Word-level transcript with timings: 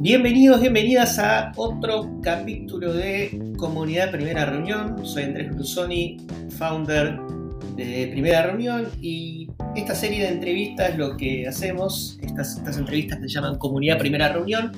Bienvenidos, 0.00 0.60
bienvenidas 0.60 1.18
a 1.18 1.52
otro 1.56 2.20
capítulo 2.22 2.92
de 2.92 3.54
Comunidad 3.56 4.10
Primera 4.10 4.46
Reunión. 4.46 5.04
Soy 5.06 5.24
Andrés 5.24 5.54
Brusoni, 5.54 6.16
founder 6.56 7.18
de 7.76 8.08
Primera 8.10 8.42
Reunión 8.42 8.88
y 9.00 9.48
esta 9.76 9.94
serie 9.94 10.24
de 10.24 10.28
entrevistas 10.28 10.96
lo 10.96 11.16
que 11.16 11.46
hacemos, 11.46 12.18
estas 12.22 12.76
entrevistas 12.76 13.20
se 13.20 13.28
llaman 13.28 13.58
Comunidad 13.58 13.98
Primera 13.98 14.32
Reunión. 14.32 14.72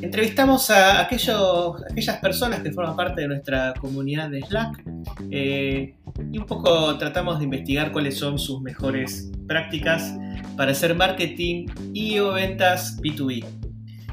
Entrevistamos 0.00 0.70
a 0.70 1.00
aquellas 1.00 2.16
personas 2.20 2.60
que 2.60 2.70
forman 2.72 2.96
parte 2.96 3.22
de 3.22 3.28
nuestra 3.28 3.74
comunidad 3.80 4.30
de 4.30 4.42
Slack 4.42 4.84
eh, 5.30 5.94
y 6.32 6.38
un 6.38 6.46
poco 6.46 6.96
tratamos 6.98 7.38
de 7.38 7.44
investigar 7.44 7.92
cuáles 7.92 8.18
son 8.18 8.36
sus 8.38 8.60
mejores 8.60 9.30
prácticas 9.46 10.12
para 10.56 10.72
hacer 10.72 10.94
marketing 10.94 11.68
y 11.94 12.18
o 12.18 12.32
ventas 12.32 13.00
B2B. 13.00 13.44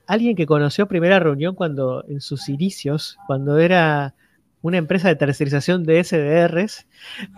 alguien 0.07 0.35
que 0.35 0.45
conoció 0.45 0.87
primera 0.87 1.19
reunión 1.19 1.55
cuando 1.55 2.03
en 2.07 2.21
sus 2.21 2.49
inicios, 2.49 3.17
cuando 3.27 3.57
era 3.57 4.15
una 4.63 4.77
empresa 4.77 5.09
de 5.09 5.15
tercerización 5.15 5.83
de 5.83 6.03
SDRs. 6.03 6.87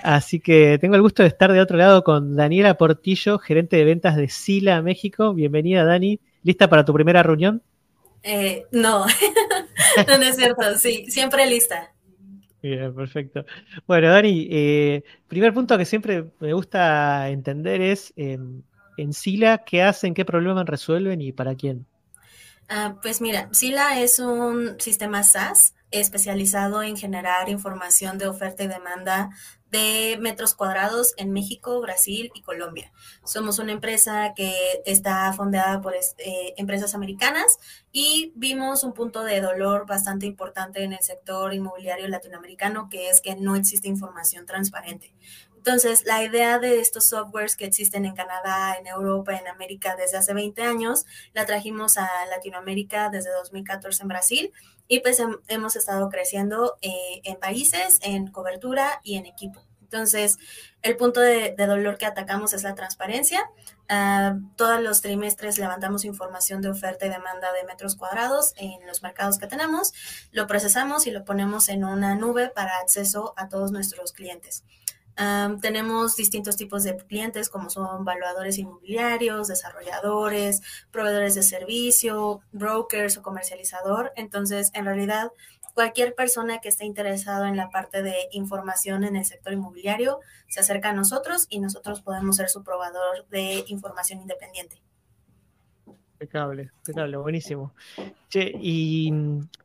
Así 0.04 0.40
que 0.40 0.78
tengo 0.80 0.96
el 0.96 1.02
gusto 1.02 1.24
de 1.24 1.30
estar 1.30 1.52
de 1.52 1.60
otro 1.60 1.76
lado 1.76 2.04
con 2.04 2.36
Daniela 2.36 2.78
Portillo, 2.78 3.40
gerente 3.40 3.78
de 3.78 3.84
ventas 3.84 4.16
de 4.16 4.30
Sila 4.30 4.82
México. 4.82 5.34
Bienvenida, 5.34 5.84
Dani. 5.84 6.20
¿Lista 6.44 6.70
para 6.70 6.86
tu 6.86 6.94
primera 6.94 7.24
reunión? 7.24 7.64
Eh, 8.22 8.66
no, 8.72 9.06
no, 9.06 10.24
es 10.24 10.36
cierto. 10.36 10.78
Sí, 10.78 11.06
siempre 11.10 11.48
lista. 11.48 11.92
Bien, 12.62 12.94
perfecto. 12.94 13.44
Bueno, 13.88 14.10
Dani, 14.10 14.48
eh, 14.52 15.04
primer 15.28 15.54
punto 15.54 15.78
que 15.78 15.86
siempre 15.86 16.26
me 16.40 16.54
gusta 16.54 17.30
entender 17.30 17.82
es 17.82 18.14
em, 18.16 18.62
en 18.98 19.14
Sila 19.14 19.64
qué 19.66 19.82
hacen, 19.82 20.14
qué 20.14 20.26
problemas 20.26 20.66
resuelven 20.68 21.22
y 21.22 21.32
para 21.32 21.56
quién. 21.56 21.88
Ah, 22.68 22.98
pues 23.02 23.22
mira, 23.22 23.50
Sila 23.52 24.00
es 24.02 24.18
un 24.20 24.80
sistema 24.80 25.24
SaaS 25.24 25.76
especializado 25.92 26.82
en 26.82 26.98
generar 26.98 27.48
información 27.50 28.18
de 28.18 28.28
oferta 28.28 28.64
y 28.64 28.68
demanda 28.68 29.30
de 29.70 30.18
metros 30.20 30.56
cuadrados 30.56 31.14
en 31.18 31.32
México, 31.32 31.80
Brasil 31.82 32.32
y 32.34 32.42
Colombia. 32.42 32.92
Somos 33.24 33.60
una 33.60 33.72
empresa 33.72 34.34
que 34.36 34.82
está 34.86 35.32
fondeada 35.34 35.82
por 35.82 35.94
eh, 35.94 36.54
empresas 36.58 36.96
americanas 36.96 37.60
y 37.92 38.32
vimos 38.36 38.84
un 38.84 38.94
punto 38.94 39.24
de 39.24 39.42
dolor 39.42 39.86
bastante 39.86 40.26
importante 40.26 40.84
en 40.84 40.94
el 40.94 41.02
sector 41.02 41.54
inmobiliario 41.54 42.08
latinoamericano, 42.08 42.90
que 42.90 43.10
es 43.10 43.22
que 43.22 43.36
no 43.36 43.56
existe 43.56 43.88
información 43.88 44.46
transparente. 44.46 45.14
Entonces, 45.66 46.06
la 46.06 46.24
idea 46.24 46.60
de 46.60 46.80
estos 46.80 47.08
softwares 47.08 47.56
que 47.56 47.66
existen 47.66 48.06
en 48.06 48.14
Canadá, 48.14 48.76
en 48.80 48.86
Europa, 48.86 49.36
en 49.36 49.48
América 49.48 49.96
desde 49.96 50.18
hace 50.18 50.32
20 50.32 50.62
años, 50.62 51.08
la 51.34 51.48
trajimos 51.48 51.98
a 51.98 52.08
Latinoamérica 52.30 53.10
desde 53.10 53.32
2014 53.32 54.04
en 54.04 54.08
Brasil 54.08 54.54
y 54.88 55.00
pues 55.00 55.20
hemos 55.48 55.76
estado 55.76 56.08
creciendo 56.10 56.78
eh, 56.84 57.22
en 57.24 57.38
países, 57.38 57.98
en 58.04 58.28
cobertura 58.28 59.02
y 59.04 59.16
en 59.16 59.26
equipo. 59.26 59.60
Entonces, 59.82 60.38
el 60.84 60.98
punto 60.98 61.20
de, 61.20 61.56
dolor 61.58 61.98
que 61.98 62.06
atacamos 62.06 62.54
es 62.54 62.62
la 62.62 62.76
transparencia. 62.76 63.50
Ah, 63.90 64.38
todos 64.58 64.80
los 64.82 65.02
trimestres 65.02 65.58
levantamos 65.58 66.06
información 66.06 66.62
de 66.62 66.70
oferta 66.70 67.08
y 67.08 67.10
demanda 67.10 67.52
de 67.54 67.64
metros 67.64 67.96
cuadrados 67.96 68.54
en 68.58 68.86
los 68.86 69.02
mercados 69.02 69.40
que 69.40 69.48
tenemos, 69.48 69.94
lo 70.32 70.46
procesamos 70.46 71.08
y 71.08 71.12
lo 71.12 71.26
ponemos 71.26 71.70
en 71.70 71.86
una 71.86 72.14
nube 72.14 72.50
para 72.50 72.78
acceso 72.78 73.34
a 73.36 73.50
todos 73.50 73.72
nuestros 73.72 74.14
clientes 74.14 74.64
tenemos 75.62 76.16
distintos 76.16 76.56
tipos 76.56 76.84
de 76.84 76.98
clientes 76.98 77.50
como 77.50 77.70
son 77.70 78.04
valuadores 78.04 78.58
inmobiliarios, 78.58 79.48
desarrolladores, 79.48 80.62
proveedores 80.92 81.36
de 81.36 81.44
servicio, 81.44 82.42
brokers 82.52 83.18
o 83.18 83.22
comercializador. 83.24 84.12
Entonces, 84.16 84.72
en 84.74 84.86
realidad, 84.86 85.32
cualquier 85.74 86.16
persona 86.16 86.60
que 86.60 86.70
esté 86.70 86.86
interesado 86.86 87.46
en 87.46 87.58
la 87.58 87.70
parte 87.70 88.02
de 88.02 88.16
información 88.32 89.04
en 89.04 89.16
el 89.16 89.26
sector 89.26 89.54
inmobiliario 89.54 90.20
se 90.48 90.62
acerca 90.62 90.90
a 90.90 90.94
nosotros 90.94 91.48
y 91.50 91.60
nosotros 91.60 92.02
podemos 92.02 92.38
ser 92.38 92.50
su 92.50 92.64
proveedor 92.64 93.28
de 93.30 93.66
información 93.68 94.22
independiente. 94.22 94.82
Impecable, 96.14 96.72
impecable, 96.78 97.18
buenísimo. 97.18 97.74
Che, 98.30 98.54
y 98.58 99.12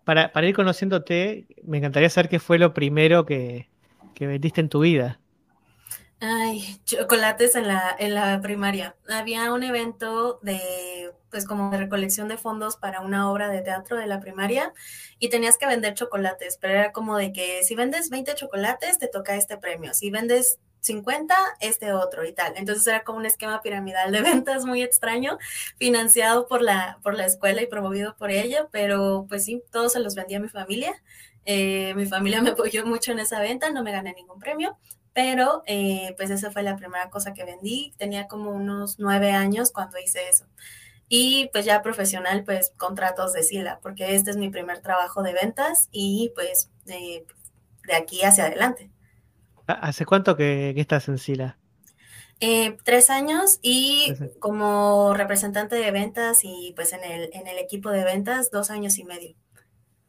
para, 0.05 0.33
para, 0.33 0.49
ir 0.49 0.55
conociéndote, 0.55 1.47
me 1.63 1.79
encantaría 1.79 2.11
saber 2.11 2.29
qué 2.29 2.41
fue 2.41 2.59
lo 2.59 2.75
primero 2.75 3.25
que, 3.25 3.71
que 4.15 4.27
vendiste 4.27 4.61
en 4.61 4.69
tu 4.69 4.81
vida. 4.81 5.20
Ay, 6.23 6.79
chocolates 6.85 7.57
en 7.57 7.67
la, 7.67 7.97
en 7.99 8.15
la 8.15 8.41
primaria. 8.43 8.95
Había 9.09 9.51
un 9.55 9.63
evento 9.63 10.39
de, 10.43 11.15
pues 11.31 11.47
como 11.47 11.71
de 11.71 11.79
recolección 11.79 12.29
de 12.29 12.37
fondos 12.37 12.77
para 12.77 13.01
una 13.01 13.31
obra 13.31 13.49
de 13.49 13.63
teatro 13.63 13.97
de 13.97 14.07
la 14.07 14.21
primaria 14.21 14.75
y 15.19 15.31
tenías 15.31 15.57
que 15.57 15.67
vender 15.67 15.95
chocolates, 15.95 16.59
pero 16.61 16.75
era 16.75 16.93
como 16.93 17.17
de 17.17 17.33
que 17.33 17.63
si 17.65 17.75
vendes 17.75 18.11
20 18.11 18.35
chocolates 18.35 18.99
te 18.99 19.09
toca 19.09 19.35
este 19.35 19.57
premio, 19.57 19.95
si 19.95 20.11
vendes 20.11 20.59
50, 20.81 21.35
este 21.61 21.95
otro 21.95 22.27
y 22.27 22.35
tal. 22.35 22.53
Entonces 22.57 22.87
era 22.87 23.03
como 23.03 23.19
un 23.19 23.25
esquema 23.27 23.63
piramidal 23.63 24.13
de 24.13 24.21
ventas 24.23 24.67
muy 24.67 24.83
extraño, 24.83 25.39
financiado 25.79 26.47
por 26.47 26.61
la, 26.61 26.99
por 27.03 27.15
la 27.15 27.25
escuela 27.25 27.63
y 27.63 27.67
promovido 27.67 28.15
por 28.17 28.31
ella, 28.31 28.69
pero 28.71 29.25
pues 29.27 29.47
sí, 29.47 29.63
todos 29.73 29.93
se 29.95 30.01
los 30.01 30.15
vendía 30.15 30.37
a 30.37 30.41
mi 30.41 30.49
familia. 30.51 31.03
Eh, 31.47 31.95
mi 31.95 32.05
familia 32.05 32.43
me 32.43 32.51
apoyó 32.51 32.85
mucho 32.85 33.13
en 33.13 33.21
esa 33.21 33.41
venta, 33.41 33.71
no 33.71 33.83
me 33.83 33.93
gané 33.93 34.13
ningún 34.13 34.39
premio, 34.39 34.79
pero 35.13 35.63
eh, 35.67 36.15
pues 36.17 36.31
esa 36.31 36.51
fue 36.51 36.63
la 36.63 36.77
primera 36.77 37.11
cosa 37.11 37.35
que 37.35 37.45
vendí. 37.45 37.93
Tenía 37.97 38.29
como 38.29 38.51
unos 38.51 38.99
nueve 38.99 39.33
años 39.33 39.73
cuando 39.73 39.99
hice 39.99 40.29
eso. 40.29 40.47
Y 41.09 41.51
pues 41.53 41.65
ya 41.65 41.83
profesional, 41.83 42.45
pues 42.45 42.73
contratos 42.77 43.33
de 43.33 43.43
Sila, 43.43 43.81
porque 43.83 44.15
este 44.15 44.31
es 44.31 44.37
mi 44.37 44.49
primer 44.49 44.81
trabajo 44.81 45.23
de 45.23 45.33
ventas 45.33 45.89
y 45.91 46.33
pues 46.35 46.71
de 46.85 47.25
aquí 47.95 48.23
hacia 48.23 48.47
adelante. 48.47 48.91
¿Hace 49.67 50.07
cuánto 50.07 50.37
que, 50.37 50.71
estás 50.77 51.09
en 51.09 51.19
Sila? 51.19 51.59
Eh, 52.41 52.77
tres 52.85 53.11
años 53.11 53.59
y 53.61 54.15
como 54.39 55.13
representante 55.15 55.77
de 55.77 55.91
ventas 55.91 56.41
y 56.43 56.73
pues 56.75 56.93
en 56.93 57.05
el, 57.05 57.31
en 57.35 57.47
el 57.47 57.59
equipo 57.59 57.91
de 57.91 58.05
ventas 58.05 58.51
dos 58.51 58.71
años 58.71 58.99
y 58.99 59.05
medio. 59.05 59.37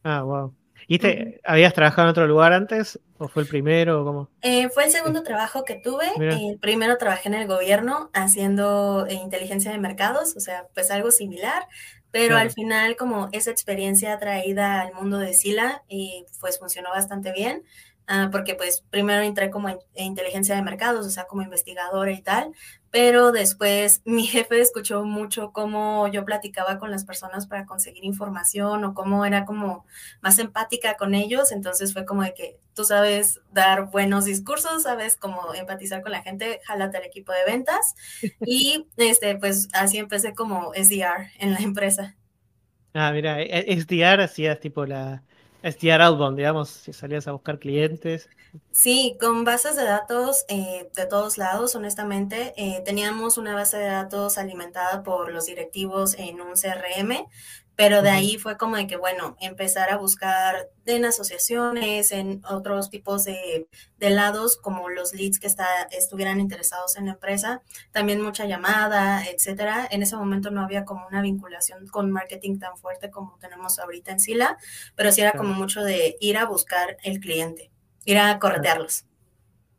Ah, 0.02 0.22
wow. 0.22 0.54
¿Y 0.86 0.98
te, 0.98 1.40
habías 1.44 1.74
trabajado 1.74 2.08
en 2.08 2.10
otro 2.10 2.26
lugar 2.26 2.52
antes? 2.52 2.98
¿O 3.18 3.28
fue 3.28 3.42
el 3.42 3.48
primero? 3.48 4.04
¿cómo? 4.04 4.28
Eh, 4.42 4.68
fue 4.70 4.84
el 4.84 4.90
segundo 4.90 5.22
trabajo 5.22 5.64
que 5.64 5.76
tuve. 5.76 6.06
El 6.18 6.58
primero 6.58 6.98
trabajé 6.98 7.28
en 7.28 7.34
el 7.34 7.46
gobierno 7.46 8.10
haciendo 8.12 9.06
eh, 9.08 9.14
inteligencia 9.14 9.70
de 9.70 9.78
mercados, 9.78 10.36
o 10.36 10.40
sea, 10.40 10.66
pues 10.74 10.90
algo 10.90 11.10
similar, 11.10 11.66
pero 12.10 12.36
al 12.36 12.50
final 12.50 12.96
como 12.96 13.28
esa 13.32 13.50
experiencia 13.50 14.18
traída 14.18 14.80
al 14.80 14.92
mundo 14.94 15.18
de 15.18 15.32
Sila, 15.32 15.82
y 15.88 16.26
pues 16.40 16.58
funcionó 16.58 16.90
bastante 16.90 17.32
bien. 17.32 17.62
Ah, 18.08 18.28
porque 18.32 18.56
pues 18.56 18.84
primero 18.90 19.22
entré 19.22 19.50
como 19.50 19.68
en, 19.68 19.78
inteligencia 19.94 20.56
de 20.56 20.62
mercados, 20.62 21.06
o 21.06 21.10
sea, 21.10 21.24
como 21.24 21.42
investigadora 21.42 22.10
y 22.10 22.20
tal, 22.20 22.52
pero 22.90 23.30
después 23.30 24.02
mi 24.04 24.26
jefe 24.26 24.60
escuchó 24.60 25.04
mucho 25.04 25.52
cómo 25.52 26.08
yo 26.08 26.24
platicaba 26.24 26.78
con 26.78 26.90
las 26.90 27.04
personas 27.04 27.46
para 27.46 27.64
conseguir 27.64 28.04
información 28.04 28.84
o 28.84 28.94
cómo 28.94 29.24
era 29.24 29.44
como 29.44 29.86
más 30.20 30.38
empática 30.38 30.96
con 30.96 31.14
ellos, 31.14 31.52
entonces 31.52 31.92
fue 31.92 32.04
como 32.04 32.22
de 32.22 32.34
que 32.34 32.58
tú 32.74 32.84
sabes 32.84 33.40
dar 33.52 33.90
buenos 33.90 34.24
discursos, 34.24 34.82
sabes 34.82 35.16
cómo 35.16 35.54
empatizar 35.54 36.02
con 36.02 36.12
la 36.12 36.22
gente, 36.22 36.60
jálate 36.66 36.96
al 36.96 37.04
equipo 37.04 37.32
de 37.32 37.44
ventas 37.46 37.94
y 38.44 38.88
este 38.96 39.36
pues 39.36 39.68
así 39.74 39.98
empecé 39.98 40.34
como 40.34 40.72
SDR 40.74 41.30
en 41.38 41.52
la 41.52 41.60
empresa. 41.60 42.16
Ah, 42.94 43.12
mira, 43.12 43.38
SDR 43.40 44.20
hacías 44.22 44.60
tipo 44.60 44.84
la 44.84 45.22
SDR 45.62 46.02
outbound, 46.02 46.36
digamos, 46.36 46.68
si 46.68 46.92
salías 46.92 47.28
a 47.28 47.32
buscar 47.32 47.58
clientes. 47.58 48.28
Sí, 48.70 49.16
con 49.20 49.44
bases 49.44 49.76
de 49.76 49.84
datos 49.84 50.44
eh, 50.48 50.90
de 50.94 51.06
todos 51.06 51.38
lados, 51.38 51.74
honestamente. 51.74 52.52
Eh, 52.56 52.82
teníamos 52.84 53.38
una 53.38 53.54
base 53.54 53.78
de 53.78 53.86
datos 53.86 54.38
alimentada 54.38 55.02
por 55.02 55.32
los 55.32 55.46
directivos 55.46 56.14
en 56.18 56.40
un 56.40 56.54
CRM, 56.54 57.26
pero 57.76 58.02
de 58.02 58.10
ahí 58.10 58.36
fue 58.36 58.56
como 58.58 58.76
de 58.76 58.86
que, 58.86 58.96
bueno, 58.96 59.36
empezar 59.40 59.90
a 59.90 59.96
buscar 59.96 60.68
en 60.84 61.04
asociaciones, 61.04 62.12
en 62.12 62.42
otros 62.48 62.90
tipos 62.90 63.24
de, 63.24 63.66
lados, 63.98 64.56
como 64.56 64.88
los 64.88 65.14
leads 65.14 65.38
que 65.38 65.46
está, 65.46 65.66
estuvieran 65.90 66.40
interesados 66.40 66.96
en 66.96 67.06
la 67.06 67.12
empresa, 67.12 67.62
también 67.92 68.20
mucha 68.20 68.44
llamada, 68.44 69.24
etcétera. 69.26 69.88
En 69.90 70.02
ese 70.02 70.16
momento 70.16 70.50
no 70.50 70.62
había 70.62 70.84
como 70.84 71.06
una 71.06 71.22
vinculación 71.22 71.86
con 71.86 72.10
marketing 72.10 72.58
tan 72.58 72.76
fuerte 72.76 73.10
como 73.10 73.38
tenemos 73.38 73.78
ahorita 73.78 74.12
en 74.12 74.20
Sila, 74.20 74.58
pero 74.96 75.12
sí 75.12 75.22
era 75.22 75.32
como 75.32 75.54
mucho 75.54 75.82
de 75.82 76.16
ir 76.20 76.36
a 76.36 76.44
buscar 76.44 76.98
el 77.02 77.20
cliente, 77.20 77.70
ir 78.04 78.18
a 78.18 78.38
corretearlos. 78.38 79.06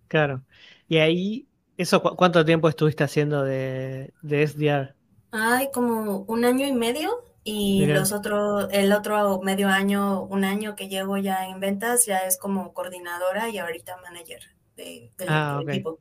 Claro. 0.07 0.44
Y 0.88 0.98
ahí, 0.98 1.48
eso 1.78 2.01
¿cuánto 2.01 2.44
tiempo 2.44 2.69
estuviste 2.69 3.04
haciendo 3.04 3.44
de, 3.44 4.13
de 4.22 4.48
SDR? 4.48 4.96
Ay, 5.31 5.69
como 5.74 6.19
un 6.28 6.46
año 6.46 6.68
y 6.68 6.74
medio. 6.74 7.32
Y 7.45 7.86
los 7.88 8.13
otros, 8.13 8.69
el 8.72 8.94
otro 8.94 9.42
medio 9.42 9.68
año, 9.68 10.24
un 10.24 10.45
año 10.45 10.75
que 10.75 10.88
llevo 10.88 11.18
ya 11.18 11.48
en 11.48 11.60
ventas, 11.60 12.06
ya 12.06 12.19
es 12.19 12.38
como 12.38 12.74
coordinadora 12.74 13.50
y 13.50 13.57
ahorita 13.57 13.98
manager 13.98 14.42
de, 14.78 15.12
del 15.18 15.28
ah, 15.30 15.62
equipo. 15.68 16.00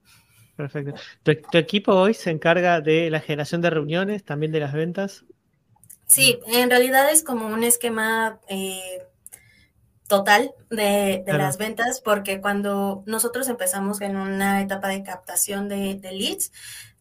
Perfecto. 0.57 0.95
¿Tu, 1.23 1.59
equipo 1.59 1.93
hoy 1.93 2.15
se 2.15 2.31
encarga 2.31 2.81
de 2.81 3.11
la 3.11 3.21
generación 3.21 3.61
de 3.61 3.71
reuniones, 3.71 4.25
también 4.25 4.53
de 4.53 4.61
las 4.61 4.73
ventas? 4.73 5.25
Sí, 6.07 6.39
en 6.47 6.71
realidad 6.71 7.11
es 7.11 7.25
como 7.25 7.47
un 7.47 7.65
esquema 7.65 8.39
eh, 8.49 9.03
total 10.09 10.53
de, 10.69 11.25
las 11.27 11.57
ventas, 11.57 12.01
porque 12.03 12.41
cuando 12.41 13.03
nosotros 13.07 13.49
empezamos 13.49 14.01
en 14.03 14.17
una 14.17 14.61
etapa 14.61 14.89
de 14.89 15.03
captación 15.03 15.69
de, 15.69 15.99
leads 16.13 16.53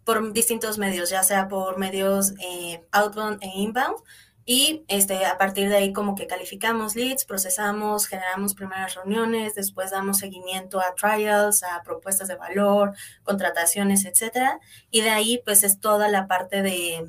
por 0.06 0.32
distintos 0.32 0.78
medios, 0.78 1.10
ya 1.10 1.24
sea 1.24 1.50
por 1.50 1.78
medios 1.78 2.34
eh, 2.40 2.84
outbound 2.92 3.44
e 3.44 3.48
inbound, 3.54 3.98
y 4.46 4.84
este, 4.88 5.26
a 5.26 5.38
partir 5.38 5.70
de 5.70 5.78
ahí 5.78 5.94
como 5.94 6.16
que 6.16 6.26
calificamos 6.28 6.96
leads, 6.96 7.26
procesamos, 7.26 8.08
generamos 8.08 8.56
primeras 8.56 8.96
reuniones, 8.96 9.54
después 9.54 9.92
damos 9.92 10.18
seguimiento 10.18 10.82
a 10.82 10.96
trials, 10.96 11.64
a 11.64 11.84
propuestas 11.84 12.28
de 12.28 12.36
valor, 12.36 12.94
contrataciones, 13.24 14.06
etcétera. 14.06 14.60
Y 14.90 15.02
de 15.02 15.12
ahí 15.12 15.42
pues 15.46 15.64
es 15.64 15.80
toda 15.80 16.08
la 16.08 16.28
parte 16.28 16.64
de, 16.64 17.08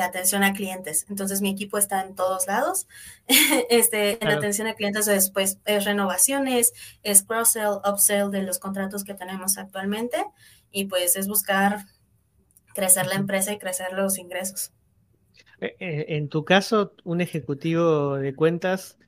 atención 0.00 0.42
a 0.42 0.54
clientes. 0.54 1.04
Entonces 1.10 1.42
mi 1.42 1.50
equipo 1.50 1.76
está 1.76 2.00
en 2.02 2.14
todos 2.14 2.46
lados. 2.46 2.86
este, 3.70 4.22
En 4.24 4.30
atención 4.30 4.66
a 4.66 4.74
clientes 4.74 5.04
después 5.04 5.58
es 5.66 5.84
renovaciones, 5.84 6.72
es 7.02 7.22
cross-sell, 7.22 7.80
upsell 7.84 8.30
de 8.30 8.42
los 8.42 8.58
contratos 8.58 9.04
que 9.04 9.14
tenemos 9.14 9.58
actualmente 9.58 10.24
y 10.70 10.86
pues 10.86 11.16
es 11.16 11.28
buscar 11.28 11.84
crecer 12.74 13.06
la 13.06 13.14
empresa 13.14 13.52
y 13.52 13.58
crecer 13.58 13.92
los 13.92 14.16
ingresos. 14.16 14.72
Eh, 15.60 15.76
eh, 15.78 16.04
en 16.08 16.28
tu 16.28 16.44
caso, 16.44 16.94
un 17.04 17.20
ejecutivo 17.20 18.16
de 18.16 18.34
cuentas, 18.34 18.98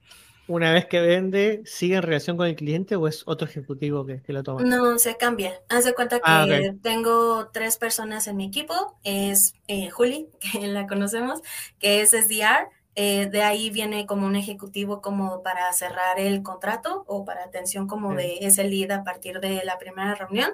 una 0.49 0.73
vez 0.73 0.87
que 0.87 1.01
vende, 1.01 1.63
¿sigue 1.65 1.97
en 1.97 2.03
relación 2.03 2.37
con 2.37 2.47
el 2.47 2.57
cliente 2.57 2.97
o 2.97 3.07
es 3.07 3.23
otro 3.27 3.47
ejecutivo 3.47 4.05
que, 4.05 4.21
lo 4.27 4.43
toma? 4.43 4.63
No, 4.63 4.99
se 4.99 5.17
cambia. 5.17 5.61
Haz 5.69 5.85
de 5.85 5.95
cuenta 5.95 6.21
ah, 6.25 6.45
que 6.47 6.75
tengo 6.83 7.49
tres 7.53 7.77
personas 7.79 8.27
en 8.27 8.37
mi 8.37 8.47
equipo. 8.47 8.99
Es 9.05 9.55
eh, 9.69 9.89
Juli, 9.91 10.29
que 10.53 10.67
la 10.67 10.87
conocemos, 10.87 11.41
que 11.79 12.03
es 12.03 12.11
SDR. 12.11 12.69
De 12.95 13.43
ahí 13.43 13.71
viene 13.71 14.07
como 14.07 14.27
un 14.27 14.37
ejecutivo 14.37 15.01
como 15.01 15.43
para 15.43 15.73
cerrar 15.73 16.21
el 16.21 16.43
contrato 16.43 17.05
o 17.07 17.25
para 17.25 17.45
atención 17.45 17.87
como 17.87 18.15
de 18.15 18.39
ese 18.43 18.65
lead 18.65 18.91
a 18.91 19.03
partir 19.05 19.41
de 19.41 19.65
la 19.65 19.79
primera 19.79 20.15
reunión. 20.15 20.53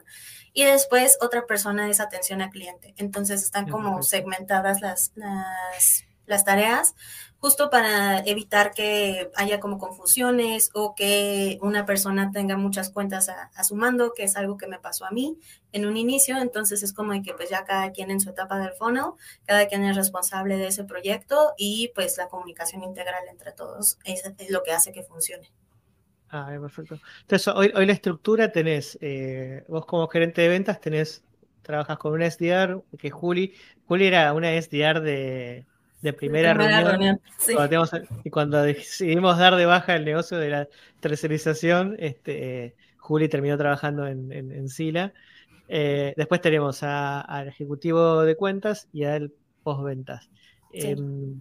Y 0.53 0.65
después 0.65 1.19
otra 1.21 1.47
persona 1.47 1.91
es 1.91 2.01
atención 2.01 2.41
al 2.41 2.51
cliente. 2.51 2.95
Entonces 2.97 3.43
están 3.43 3.69
como 3.69 4.03
segmentadas 4.03 4.81
las, 4.81 5.13
las, 5.15 6.45
tareas 6.45 6.95
justo 7.41 7.71
para 7.71 8.19
evitar 8.21 8.73
que 8.73 9.31
haya 9.37 9.61
como 9.61 9.79
confusiones 9.79 10.71
o 10.75 10.95
que 10.95 11.59
una 11.63 11.87
persona 11.87 12.31
tenga 12.33 12.57
muchas 12.57 12.91
cuentas 12.91 13.29
a, 13.29 13.65
su 13.65 13.77
mando, 13.77 14.13
que 14.13 14.25
es 14.25 14.37
algo 14.37 14.57
que 14.57 14.67
me 14.67 14.79
pasó 14.79 15.05
a 15.05 15.11
mí 15.11 15.39
en 15.73 15.87
un 15.87 15.97
inicio. 15.97 16.37
Entonces 16.39 16.83
es 16.83 16.93
como 16.93 17.13
que 17.23 17.35
pues 17.35 17.49
ya 17.49 17.65
cada 17.65 17.93
quien 17.93 18.11
en 18.11 18.21
su 18.21 18.31
etapa 18.31 18.59
del 18.59 18.73
funnel, 18.73 19.13
cada 19.45 19.67
quien 19.69 19.85
es 19.85 19.97
responsable 19.97 20.57
de 20.57 20.67
ese 20.67 20.85
proyecto 20.85 21.55
y 21.57 21.93
pues 21.95 22.17
la 22.19 22.29
comunicación 22.29 22.83
integral 22.83 23.23
entre 23.31 23.53
todos 23.53 23.99
es 24.05 24.23
lo 24.51 24.63
que 24.63 24.73
hace 24.73 24.93
que 24.93 25.05
funcione. 25.05 25.51
Ah, 26.31 26.55
perfecto. 26.61 27.01
Entonces, 27.23 27.49
hoy, 27.49 27.73
hoy 27.75 27.87
la 27.87 27.93
estructura 27.93 28.53
tenés, 28.53 28.99
eh, 29.01 29.65
vos 29.67 29.87
como 29.87 30.07
gerente 30.09 30.43
de 30.43 30.49
ventas 30.49 30.79
tenés, 30.79 31.25
trabajas 31.63 31.97
con 31.97 32.13
una 32.13 32.27
SDR, 32.27 32.83
que 32.99 33.11
Juli, 33.11 33.55
Juli 33.87 34.07
era 34.07 34.35
una 34.35 34.51
SDR 34.61 35.01
de, 35.01 35.65
primera, 36.17 36.55
reunión. 36.55 37.21
y 38.25 38.31
cuando 38.31 38.63
decidimos 38.63 39.39
dar 39.39 39.57
de 39.57 39.67
baja 39.67 39.97
el 39.97 40.05
negocio 40.05 40.39
de 40.39 40.51
la 40.51 40.69
tercerización, 41.01 41.97
este, 41.99 42.75
Juli 42.99 43.29
terminó 43.29 43.57
trabajando 43.57 44.07
en, 44.07 44.33
en, 44.33 44.69
Sila. 44.69 45.13
Eh, 45.69 46.15
después 46.17 46.41
tenemos 46.41 46.83
al 46.83 47.49
ejecutivo 47.49 48.23
de 48.23 48.37
cuentas 48.37 48.89
y 48.93 49.05
al 49.05 49.33
postventas. 49.63 50.31
Sí. 50.73 50.89
Em, 50.89 51.41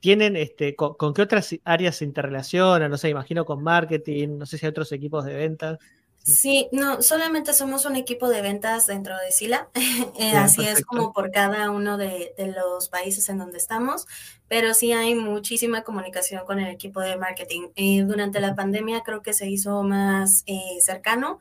tienen, 0.00 0.36
este, 0.36 0.76
con, 0.76 1.14
qué 1.14 1.22
otras 1.22 1.56
áreas 1.64 1.96
se 1.96 2.04
interrelacionan? 2.04 2.90
No 2.90 2.96
sé, 2.96 3.08
imagino 3.08 3.44
con 3.44 3.62
marketing, 3.62 4.38
no 4.38 4.46
sé 4.46 4.58
si 4.58 4.66
hay 4.66 4.70
otros 4.70 4.92
equipos 4.92 5.24
de 5.24 5.34
ventas. 5.34 5.78
Sí, 6.26 6.68
no, 6.72 7.02
solamente 7.02 7.54
somos 7.54 7.84
un 7.84 7.94
equipo 7.94 8.28
de 8.28 8.42
ventas 8.42 8.88
dentro 8.88 9.16
de 9.16 9.30
Sila, 9.30 9.68
eh, 10.18 10.36
así 10.36 10.66
es 10.66 10.84
como 10.84 11.12
por 11.12 11.30
cada 11.30 11.70
uno 11.70 11.96
de, 11.96 12.34
los 12.52 12.88
países 12.88 13.28
en 13.28 13.38
donde 13.38 13.58
estamos, 13.58 14.08
pero 14.48 14.74
sí 14.74 14.92
hay 14.92 15.14
muchísima 15.14 15.84
comunicación 15.84 16.44
con 16.44 16.58
el 16.58 16.66
equipo 16.66 16.98
de 16.98 17.16
marketing. 17.16 17.68
Eh, 17.76 18.02
durante 18.02 18.40
la 18.40 18.56
pandemia 18.56 19.04
creo 19.04 19.22
que 19.22 19.34
se 19.34 19.48
hizo 19.48 19.84
más 19.84 20.42
eh, 20.46 20.78
cercano 20.80 21.38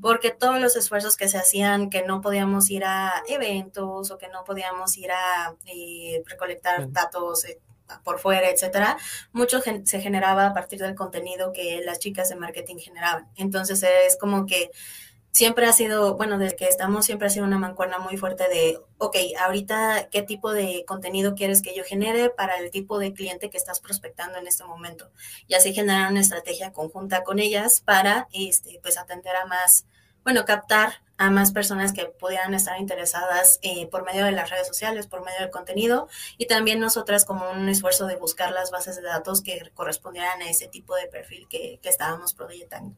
porque 0.00 0.30
todos 0.30 0.58
los 0.58 0.76
esfuerzos 0.76 1.18
que 1.18 1.28
se 1.28 1.36
hacían, 1.36 1.90
que 1.90 2.02
no 2.02 2.22
podíamos 2.22 2.70
ir 2.70 2.84
a 2.84 3.22
eventos 3.28 4.10
o 4.10 4.16
que 4.16 4.28
no 4.28 4.44
podíamos 4.44 4.96
ir 4.96 5.12
a 5.12 5.54
recolectar 6.26 6.90
datos 6.90 7.44
por 8.04 8.18
fuera, 8.18 8.48
etcétera, 8.48 8.96
mucho 9.32 9.60
se 9.60 10.00
generaba 10.00 10.46
a 10.46 10.54
partir 10.54 10.78
del 10.78 10.94
contenido 10.94 11.52
que 11.52 11.82
las 11.84 11.98
chicas 11.98 12.28
de 12.28 12.36
marketing 12.36 12.76
generaban. 12.76 13.28
Entonces 13.36 13.82
es 13.82 14.16
como 14.16 14.46
que 14.46 14.70
siempre 15.32 15.66
ha 15.66 15.72
sido, 15.72 16.16
bueno, 16.16 16.38
desde 16.38 16.56
que 16.56 16.66
estamos 16.66 17.06
siempre 17.06 17.26
ha 17.26 17.30
sido 17.30 17.46
una 17.46 17.58
mancuerna 17.58 17.98
muy 17.98 18.16
fuerte 18.18 18.48
de, 18.48 18.78
ok, 18.98 19.16
ahorita 19.40 20.08
qué 20.10 20.22
tipo 20.22 20.52
de 20.52 20.84
contenido 20.86 21.34
quieres 21.34 21.62
que 21.62 21.74
yo 21.74 21.84
genere 21.84 22.30
para 22.30 22.58
el 22.58 22.70
tipo 22.70 22.98
de 22.98 23.14
cliente 23.14 23.50
que 23.50 23.56
estás 23.56 23.80
prospectando 23.80 24.38
en 24.38 24.46
este 24.46 24.64
momento. 24.64 25.10
Y 25.48 25.54
así 25.54 25.72
generar 25.74 26.10
una 26.10 26.20
estrategia 26.20 26.72
conjunta 26.72 27.24
con 27.24 27.38
ellas 27.38 27.80
para, 27.80 28.28
este, 28.32 28.78
pues, 28.82 28.98
atender 28.98 29.34
a 29.34 29.46
más, 29.46 29.86
bueno, 30.24 30.44
captar 30.44 31.02
a 31.18 31.30
más 31.30 31.52
personas 31.52 31.92
que 31.92 32.06
pudieran 32.06 32.52
estar 32.54 32.80
interesadas 32.80 33.58
eh, 33.62 33.86
por 33.86 34.04
medio 34.04 34.24
de 34.24 34.32
las 34.32 34.50
redes 34.50 34.66
sociales, 34.66 35.06
por 35.06 35.24
medio 35.24 35.40
del 35.40 35.50
contenido 35.50 36.08
y 36.36 36.46
también 36.46 36.80
nosotras 36.80 37.24
como 37.24 37.50
un 37.50 37.68
esfuerzo 37.68 38.06
de 38.06 38.16
buscar 38.16 38.50
las 38.52 38.70
bases 38.70 38.96
de 38.96 39.02
datos 39.02 39.42
que 39.42 39.70
correspondieran 39.74 40.42
a 40.42 40.50
ese 40.50 40.66
tipo 40.66 40.96
de 40.96 41.06
perfil 41.06 41.46
que, 41.48 41.78
que 41.80 41.88
estábamos 41.88 42.34
proyectando. 42.34 42.96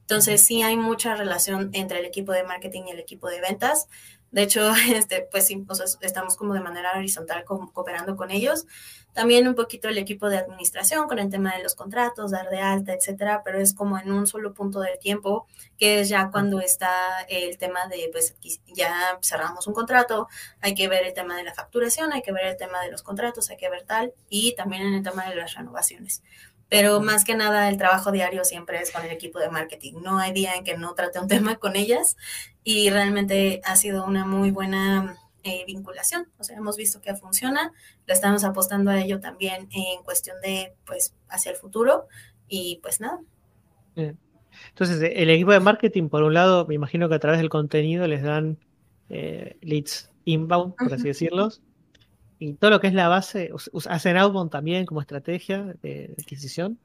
Entonces 0.00 0.44
sí 0.44 0.62
hay 0.62 0.76
mucha 0.76 1.16
relación 1.16 1.70
entre 1.72 1.98
el 1.98 2.04
equipo 2.04 2.32
de 2.32 2.44
marketing 2.44 2.82
y 2.88 2.90
el 2.90 3.00
equipo 3.00 3.28
de 3.28 3.40
ventas. 3.40 3.88
De 4.34 4.42
hecho, 4.42 4.72
este, 4.92 5.28
pues 5.30 5.46
sí, 5.46 5.64
estamos 6.00 6.36
como 6.36 6.54
de 6.54 6.60
manera 6.60 6.92
horizontal 6.96 7.44
cooperando 7.44 8.16
con 8.16 8.32
ellos. 8.32 8.66
También 9.12 9.46
un 9.46 9.54
poquito 9.54 9.88
el 9.88 9.96
equipo 9.96 10.28
de 10.28 10.38
administración 10.38 11.06
con 11.06 11.20
el 11.20 11.30
tema 11.30 11.56
de 11.56 11.62
los 11.62 11.76
contratos, 11.76 12.32
dar 12.32 12.50
de 12.50 12.58
alta, 12.58 12.92
etcétera, 12.94 13.42
pero 13.44 13.60
es 13.60 13.72
como 13.72 13.96
en 13.96 14.10
un 14.10 14.26
solo 14.26 14.52
punto 14.52 14.80
del 14.80 14.98
tiempo, 14.98 15.46
que 15.78 16.00
es 16.00 16.08
ya 16.08 16.30
cuando 16.32 16.58
está 16.58 17.22
el 17.28 17.56
tema 17.58 17.86
de, 17.86 18.08
pues 18.10 18.34
ya 18.66 19.20
cerramos 19.22 19.68
un 19.68 19.74
contrato, 19.74 20.26
hay 20.60 20.74
que 20.74 20.88
ver 20.88 21.04
el 21.04 21.14
tema 21.14 21.36
de 21.36 21.44
la 21.44 21.54
facturación, 21.54 22.12
hay 22.12 22.22
que 22.22 22.32
ver 22.32 22.46
el 22.46 22.56
tema 22.56 22.82
de 22.82 22.90
los 22.90 23.04
contratos, 23.04 23.50
hay 23.50 23.56
que 23.56 23.70
ver 23.70 23.84
tal, 23.84 24.14
y 24.28 24.56
también 24.56 24.82
en 24.82 24.94
el 24.94 25.04
tema 25.04 25.28
de 25.28 25.36
las 25.36 25.54
renovaciones 25.54 26.24
pero 26.68 27.00
más 27.00 27.24
que 27.24 27.36
nada 27.36 27.68
el 27.68 27.76
trabajo 27.76 28.10
diario 28.10 28.44
siempre 28.44 28.80
es 28.80 28.90
con 28.90 29.04
el 29.04 29.12
equipo 29.12 29.38
de 29.38 29.48
marketing. 29.48 29.94
No 30.02 30.18
hay 30.18 30.32
día 30.32 30.54
en 30.54 30.64
que 30.64 30.76
no 30.76 30.94
trate 30.94 31.20
un 31.20 31.28
tema 31.34 31.56
con 31.56 31.76
ellas 31.76 32.16
y 32.64 32.90
realmente 32.90 33.60
ha 33.64 33.76
sido 33.76 34.04
una 34.06 34.26
muy 34.26 34.50
buena 34.50 35.16
eh, 35.44 35.64
vinculación. 35.66 36.26
O 36.38 36.44
sea, 36.44 36.56
hemos 36.56 36.78
visto 36.78 37.02
que 37.02 37.14
funciona, 37.14 37.70
le 38.06 38.14
estamos 38.14 38.42
apostando 38.44 38.90
a 38.90 39.00
ello 39.00 39.20
también 39.20 39.68
en 39.70 40.02
cuestión 40.02 40.40
de, 40.42 40.74
pues, 40.86 41.14
hacia 41.28 41.52
el 41.52 41.58
futuro 41.58 42.08
y 42.48 42.80
pues 42.82 43.00
nada. 43.00 43.20
Entonces, 43.94 45.12
el 45.14 45.30
equipo 45.30 45.52
de 45.52 45.60
marketing, 45.60 46.08
por 46.08 46.22
un 46.22 46.32
lado, 46.32 46.66
me 46.66 46.74
imagino 46.74 47.08
que 47.08 47.14
a 47.16 47.18
través 47.18 47.38
del 47.40 47.50
contenido 47.50 48.06
les 48.06 48.22
dan 48.22 48.58
eh, 49.10 49.58
leads 49.60 50.10
inbound, 50.24 50.74
por 50.76 50.94
así 50.94 51.04
decirlos, 51.04 51.60
y 52.38 52.54
todo 52.54 52.70
lo 52.70 52.80
que 52.80 52.86
es 52.86 52.94
la 52.94 53.08
base, 53.08 53.50
¿hacen 53.88 54.16
outbound 54.16 54.50
también 54.50 54.86
como 54.86 55.00
estrategia 55.00 55.74
de 55.82 56.14
adquisición? 56.18 56.78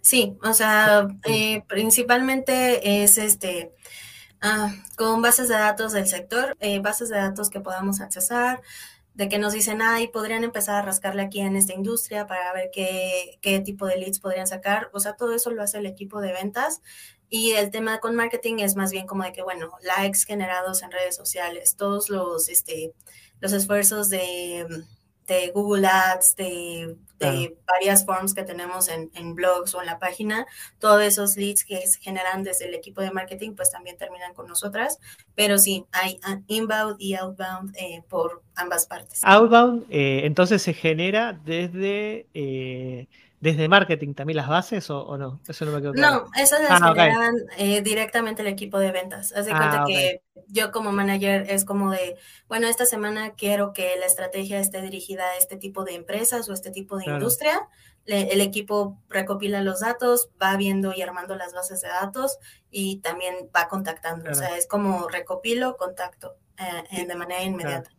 Sí, 0.00 0.36
o 0.42 0.52
sea, 0.52 1.08
eh, 1.24 1.62
principalmente 1.66 3.02
es 3.02 3.18
este 3.18 3.72
ah, 4.40 4.74
con 4.96 5.22
bases 5.22 5.48
de 5.48 5.54
datos 5.54 5.92
del 5.92 6.06
sector, 6.06 6.56
eh, 6.60 6.80
bases 6.80 7.08
de 7.08 7.16
datos 7.16 7.50
que 7.50 7.60
podamos 7.60 8.00
accesar, 8.00 8.60
de 9.14 9.28
que 9.28 9.38
nos 9.38 9.52
dicen, 9.52 9.82
ay, 9.82 10.08
podrían 10.08 10.44
empezar 10.44 10.76
a 10.76 10.82
rascarle 10.82 11.22
aquí 11.22 11.40
en 11.40 11.56
esta 11.56 11.74
industria 11.74 12.26
para 12.26 12.52
ver 12.52 12.70
qué, 12.72 13.38
qué 13.42 13.60
tipo 13.60 13.86
de 13.86 13.96
leads 13.96 14.20
podrían 14.20 14.46
sacar. 14.46 14.90
O 14.92 15.00
sea, 15.00 15.16
todo 15.16 15.34
eso 15.34 15.50
lo 15.50 15.62
hace 15.62 15.78
el 15.78 15.86
equipo 15.86 16.20
de 16.20 16.32
ventas. 16.32 16.82
Y 17.28 17.52
el 17.52 17.70
tema 17.70 17.98
con 17.98 18.14
marketing 18.16 18.60
es 18.60 18.76
más 18.76 18.90
bien 18.90 19.06
como 19.06 19.24
de 19.24 19.32
que, 19.32 19.42
bueno, 19.42 19.72
likes 19.82 20.20
generados 20.26 20.82
en 20.82 20.92
redes 20.92 21.16
sociales, 21.16 21.76
todos 21.76 22.08
los, 22.08 22.48
este, 22.48 22.94
los 23.40 23.52
esfuerzos 23.52 24.08
de 24.08 24.66
de 25.28 25.50
Google 25.52 25.86
Ads, 25.86 26.36
de, 26.36 26.96
varias 27.66 28.06
forms 28.06 28.32
que 28.32 28.42
tenemos 28.44 28.88
en, 28.88 29.34
blogs 29.34 29.74
o 29.74 29.80
en 29.80 29.86
la 29.86 29.98
página, 29.98 30.46
todos 30.78 31.02
esos 31.02 31.36
leads 31.36 31.64
que 31.64 31.86
se 31.86 32.00
generan 32.00 32.42
desde 32.42 32.66
el 32.66 32.74
equipo 32.74 33.02
de 33.02 33.10
marketing, 33.10 33.54
pues 33.54 33.70
también 33.70 33.96
terminan 33.96 34.34
con 34.34 34.48
nosotras. 34.48 34.98
Pero 35.34 35.58
sí, 35.58 35.84
hay 35.92 36.18
inbound 36.46 36.96
y 36.98 37.14
outbound 37.14 37.76
eh, 37.76 38.02
por 38.08 38.42
ambas 38.54 38.86
partes. 38.86 39.20
Outbound, 39.22 39.86
eh, 39.90 40.22
entonces 40.24 40.62
se 40.62 40.74
genera 40.74 41.38
desde... 41.44 42.26
Eh, 42.34 43.06
¿Desde 43.40 43.68
marketing 43.68 44.14
también 44.14 44.36
las 44.36 44.48
bases 44.48 44.90
o, 44.90 45.16
no? 45.16 45.40
Eso 45.46 45.64
no 45.64 45.70
me 45.70 45.80
quedó 45.80 45.92
claro. 45.92 46.24
No, 46.24 46.42
esas 46.42 46.60
las 46.60 46.82
ah, 46.82 46.92
generan 46.92 47.36
eh, 47.56 47.82
directamente 47.82 48.42
el 48.42 48.48
equipo 48.48 48.80
de 48.80 48.90
ventas. 48.90 49.32
Haz 49.32 49.46
de 49.46 49.52
cuenta 49.52 49.82
ah, 49.82 49.84
que 49.86 50.22
yo 50.48 50.72
como 50.72 50.92
manager 50.92 51.46
es 51.48 51.64
como 51.64 51.90
de, 51.90 52.16
bueno, 52.48 52.66
esta 52.66 52.86
semana 52.86 53.34
quiero 53.34 53.72
que 53.72 53.96
la 53.98 54.06
estrategia 54.06 54.60
esté 54.60 54.82
dirigida 54.82 55.24
a 55.24 55.36
este 55.36 55.56
tipo 55.56 55.84
de 55.84 55.94
empresas 55.94 56.48
o 56.48 56.52
este 56.52 56.70
tipo 56.70 56.96
de 56.98 57.06
industria. 57.06 57.68
el 58.06 58.40
equipo 58.40 58.98
recopila 59.10 59.60
los 59.60 59.80
datos, 59.80 60.30
va 60.42 60.56
viendo 60.56 60.94
y 60.94 61.02
armando 61.02 61.36
las 61.36 61.52
bases 61.52 61.82
de 61.82 61.88
datos 61.88 62.38
y 62.70 63.00
también 63.00 63.50
va 63.54 63.68
contactando. 63.68 64.30
O 64.30 64.34
sea, 64.34 64.56
es 64.56 64.66
como 64.66 65.08
recopilo, 65.08 65.76
contacto 65.76 66.36
eh, 66.90 67.06
de 67.06 67.14
manera 67.14 67.42
inmediata. 67.42 67.90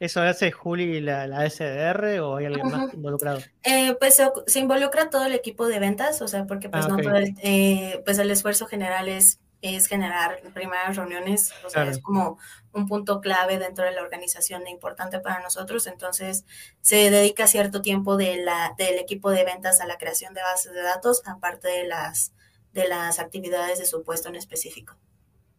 ¿Eso 0.00 0.20
hace 0.20 0.50
Juli 0.50 1.00
la, 1.00 1.26
la 1.26 1.48
SDR 1.48 2.20
o 2.20 2.36
hay 2.36 2.46
alguien 2.46 2.68
más 2.68 2.92
involucrado? 2.92 3.40
Eh, 3.62 3.96
pues 3.98 4.20
se, 4.46 4.60
involucra 4.60 5.08
todo 5.08 5.24
el 5.24 5.32
equipo 5.32 5.66
de 5.66 5.78
ventas, 5.78 6.20
o 6.20 6.28
sea, 6.28 6.46
porque 6.46 6.68
pues 6.68 6.84
ah, 6.84 6.88
no 6.88 6.96
todo 6.98 7.16
el, 7.16 7.34
eh, 7.42 8.02
pues 8.04 8.18
el 8.18 8.30
esfuerzo 8.30 8.66
general 8.66 9.08
es, 9.08 9.40
es 9.64 9.86
generar 9.86 10.40
primeras 10.52 10.96
reuniones, 10.96 11.52
o 11.64 11.70
sea, 11.70 11.84
es 11.84 11.98
como 11.98 12.38
un 12.72 12.86
punto 12.86 13.20
clave 13.20 13.58
dentro 13.58 13.84
de 13.84 13.92
la 13.92 14.02
organización 14.02 14.66
importante 14.66 15.20
para 15.20 15.40
nosotros, 15.40 15.86
entonces 15.86 16.44
se 16.80 17.10
dedica 17.10 17.46
cierto 17.46 17.80
tiempo 17.80 18.16
de 18.16 18.36
la, 18.44 18.74
del 18.76 18.98
equipo 18.98 19.30
de 19.30 19.44
ventas 19.44 19.80
a 19.80 19.86
la 19.86 19.96
creación 19.96 20.34
de 20.34 20.42
bases 20.42 20.72
de 20.72 20.82
datos, 20.82 21.22
aparte 21.26 21.68
de 21.68 21.86
las, 21.86 22.34
de 22.72 22.88
las 22.88 23.18
actividades 23.18 23.78
de 23.78 23.86
su 23.86 24.02
puesto 24.02 24.28
en 24.28 24.36
específico. 24.36 24.96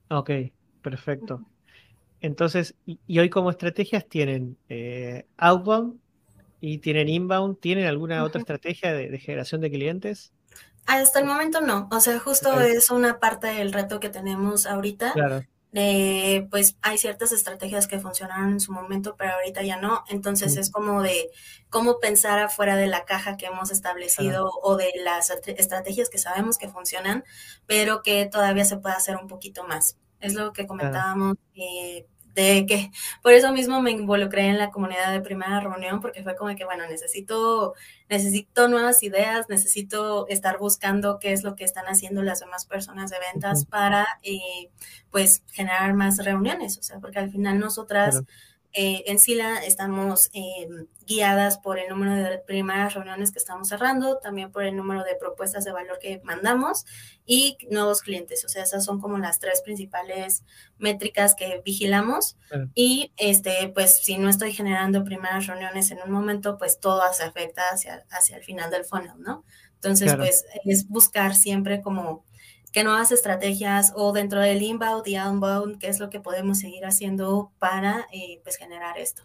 Ok, 0.10 0.30
perfecto. 0.82 1.42
Entonces, 2.22 2.76
y, 2.86 3.20
hoy 3.20 3.30
como 3.30 3.50
estrategias 3.50 4.08
tienen 4.08 4.58
eh, 4.70 5.26
outbound 5.38 6.00
y 6.60 6.80
tienen 6.80 7.10
inbound. 7.10 7.60
¿Tienen 7.60 7.86
alguna 7.86 8.24
otra 8.24 8.40
estrategia 8.40 8.94
de, 8.94 9.18
generación 9.20 9.62
de 9.62 9.70
clientes? 9.70 10.34
Hasta 10.86 11.20
el 11.20 11.26
momento 11.26 11.62
no. 11.62 11.88
O 11.92 12.00
sea, 12.00 12.20
justo 12.20 12.60
es 12.62 12.90
una 12.92 13.20
parte 13.20 13.48
del 13.48 13.74
reto 13.74 14.00
que 14.00 14.10
tenemos 14.10 14.66
ahorita. 14.66 15.14
Claro. 15.14 15.44
pues 16.52 16.78
hay 16.82 16.98
ciertas 16.98 17.32
estrategias 17.32 17.88
que 17.88 18.00
funcionaron 18.00 18.52
en 18.52 18.60
su 18.60 18.72
momento, 18.72 19.16
pero 19.18 19.34
ahorita 19.34 19.64
ya 19.64 19.78
no. 19.78 20.04
Entonces 20.10 20.58
es 20.58 20.70
como 20.72 21.02
de 21.02 21.30
cómo 21.70 22.00
pensar 22.00 22.40
afuera 22.40 22.76
de 22.76 22.88
la 22.88 23.04
caja 23.06 23.36
que 23.36 23.48
hemos 23.48 23.72
establecido 23.72 24.52
o 24.62 24.78
de 24.78 24.92
las 25.04 25.32
estrategias 25.32 26.10
que 26.10 26.18
sabemos 26.18 26.58
que 26.58 26.70
funcionan, 26.70 27.24
pero 27.66 28.02
que 28.04 28.26
todavía 28.26 28.66
se 28.66 28.78
puede 28.78 28.96
hacer 28.96 29.18
un 29.18 29.28
poquito 29.28 29.66
más. 29.66 29.98
Es 30.20 30.34
lo 30.34 30.54
que 30.54 30.66
comentábamos. 30.66 31.36
Eh, 31.56 32.08
de 32.36 32.66
que 32.68 32.92
por 33.24 33.34
eso 33.34 33.52
mismo 33.52 33.82
me 33.82 33.92
involucré 33.92 34.48
en 34.48 34.58
la 34.58 34.70
comunidad 34.70 35.12
de 35.12 35.22
primera 35.22 35.60
reunión, 35.62 36.02
porque 36.02 36.22
fue 36.22 36.36
como 36.36 36.56
que, 36.56 36.66
bueno, 36.66 36.86
necesito, 36.88 37.74
necesito 38.10 38.68
nuevas 38.68 39.02
ideas, 39.02 39.48
necesito 39.50 40.28
estar 40.28 40.60
buscando 40.60 41.18
qué 41.20 41.34
es 41.34 41.44
lo 41.44 41.56
que 41.56 41.64
están 41.64 41.86
haciendo 41.86 42.22
las 42.22 42.42
demás 42.42 42.66
personas 42.66 43.10
de 43.10 43.18
ventas 43.34 43.66
para, 43.66 44.06
eh, 44.22 44.70
pues, 45.10 45.44
generar 45.52 45.94
más 45.94 46.18
reuniones, 46.24 46.78
o 46.78 46.84
sea, 46.84 47.00
porque 47.00 47.20
al 47.20 47.32
final 47.32 47.60
nosotras... 47.60 48.22
Eh, 48.78 49.06
en 49.08 49.20
Sila 49.20 49.64
estamos 49.64 50.30
eh, 50.34 50.68
guiadas 51.08 51.58
por 51.58 51.80
el 51.80 51.88
número 51.88 52.14
de 52.14 52.40
primeras 52.40 52.94
reuniones 52.94 53.32
que 53.32 53.40
estamos 53.40 53.70
cerrando, 53.70 54.18
también 54.18 54.52
por 54.52 54.66
el 54.66 54.76
número 54.76 55.06
de 55.06 55.16
propuestas 55.16 55.64
de 55.64 55.72
valor 55.72 55.98
que 55.98 56.20
mandamos 56.26 56.86
y 57.26 57.58
nuevos 57.72 58.02
clientes. 58.02 58.44
O 58.44 58.50
sea, 58.50 58.64
esas 58.64 58.84
son 58.84 59.00
como 59.00 59.18
las 59.18 59.40
tres 59.40 59.62
principales 59.62 60.44
métricas 60.78 61.36
que 61.36 61.62
vigilamos. 61.64 62.36
Y 62.74 63.14
este, 63.16 63.72
pues 63.74 63.98
si 64.04 64.18
no 64.18 64.30
estoy 64.30 64.52
generando 64.52 65.06
primeras 65.06 65.48
reuniones 65.48 65.92
en 65.92 66.00
un 66.06 66.12
momento, 66.12 66.58
pues 66.58 66.82
todo 66.82 67.02
se 67.14 67.24
afecta 67.24 67.62
hacia, 67.72 68.06
hacia 68.10 68.36
el 68.36 68.44
final 68.44 68.72
del 68.72 68.84
funnel, 68.84 69.20
¿no? 69.20 69.46
Entonces, 69.76 70.16
pues 70.16 70.46
es 70.66 70.90
buscar 70.90 71.34
siempre 71.34 71.82
como 71.82 72.26
qué 72.76 72.84
nuevas 72.84 73.14
estrategias 73.14 73.94
o 73.96 74.12
dentro 74.12 74.42
del 74.42 74.62
inbound 74.62 75.08
y 75.08 75.16
outbound, 75.16 75.80
qué 75.80 75.88
es 75.88 76.02
lo 76.02 76.10
que 76.10 76.20
podemos 76.20 76.60
seguir 76.60 76.86
haciendo 76.86 77.54
para 77.58 78.06
eh, 78.12 78.42
pues 78.44 78.58
generar 78.58 78.98
esto. 78.98 79.24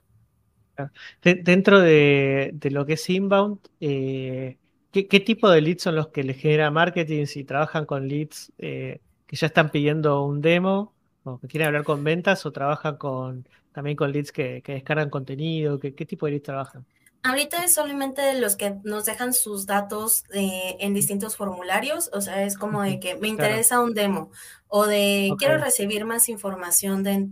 dentro 1.20 1.80
de, 1.80 2.56
lo 2.70 2.86
que 2.86 2.92
es 2.92 3.10
inbound, 3.10 3.58
eh, 3.80 4.56
¿qué, 4.92 5.20
tipo 5.20 5.50
de 5.50 5.62
leads 5.62 5.82
son 5.82 5.96
los 5.96 6.08
que 6.10 6.22
le 6.22 6.34
genera 6.34 6.70
marketing 6.70 7.26
si 7.26 7.42
trabajan 7.42 7.86
con 7.86 8.06
leads 8.06 8.52
eh, 8.58 9.00
que 9.26 9.34
ya 9.34 9.48
están 9.48 9.70
pidiendo 9.70 10.24
un 10.24 10.40
demo 10.40 10.94
o 11.24 11.40
que 11.40 11.48
quieren 11.48 11.66
hablar 11.66 11.82
con 11.82 12.04
ventas 12.04 12.46
o 12.46 12.52
trabajan 12.52 12.98
con 12.98 13.48
también 13.72 13.96
con 13.96 14.12
leads 14.12 14.30
que, 14.30 14.62
descargan 14.64 15.10
contenido? 15.10 15.80
¿Qué, 15.80 15.92
¿Qué 15.92 16.06
tipo 16.06 16.26
de 16.26 16.32
leads 16.32 16.44
trabajan? 16.44 16.86
Ahorita 17.22 17.62
es 17.64 17.74
solamente 17.74 18.32
los 18.40 18.56
que 18.56 18.76
nos 18.82 19.04
dejan 19.04 19.34
sus 19.34 19.66
datos 19.66 20.24
eh, 20.32 20.76
en 20.80 20.94
distintos 20.94 21.36
formularios, 21.36 22.08
o 22.14 22.22
sea, 22.22 22.44
es 22.44 22.56
como 22.56 22.80
de 22.80 22.98
que 22.98 23.14
me 23.16 23.28
interesa 23.28 23.80
un 23.80 23.92
demo 23.92 24.30
o 24.68 24.86
de 24.86 25.30
quiero 25.36 25.58
recibir 25.58 26.06
más 26.06 26.30
información 26.30 27.02
de, 27.02 27.26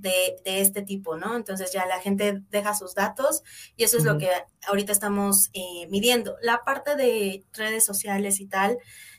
de, 0.45 0.61
este 0.61 0.83
tipo, 0.83 1.17
¿no? 1.17 1.37
Entonces 1.37 1.73
ya 1.73 1.87
la 1.87 2.01
gente 2.01 2.43
deja 2.51 2.75
sus 2.75 2.95
datos 2.95 3.43
y 3.77 3.85
eso 3.85 3.97
es 3.97 4.05
lo 4.05 4.19
que 4.19 4.29
ahorita 4.67 4.93
estamos 4.93 5.49
eh, 5.55 5.87
midiendo. 5.89 6.37
La 6.43 6.65
parte 6.65 6.95
de 6.95 7.45
redes 7.55 7.87
sociales 7.87 8.41
y 8.41 8.47
tal, 8.47 8.77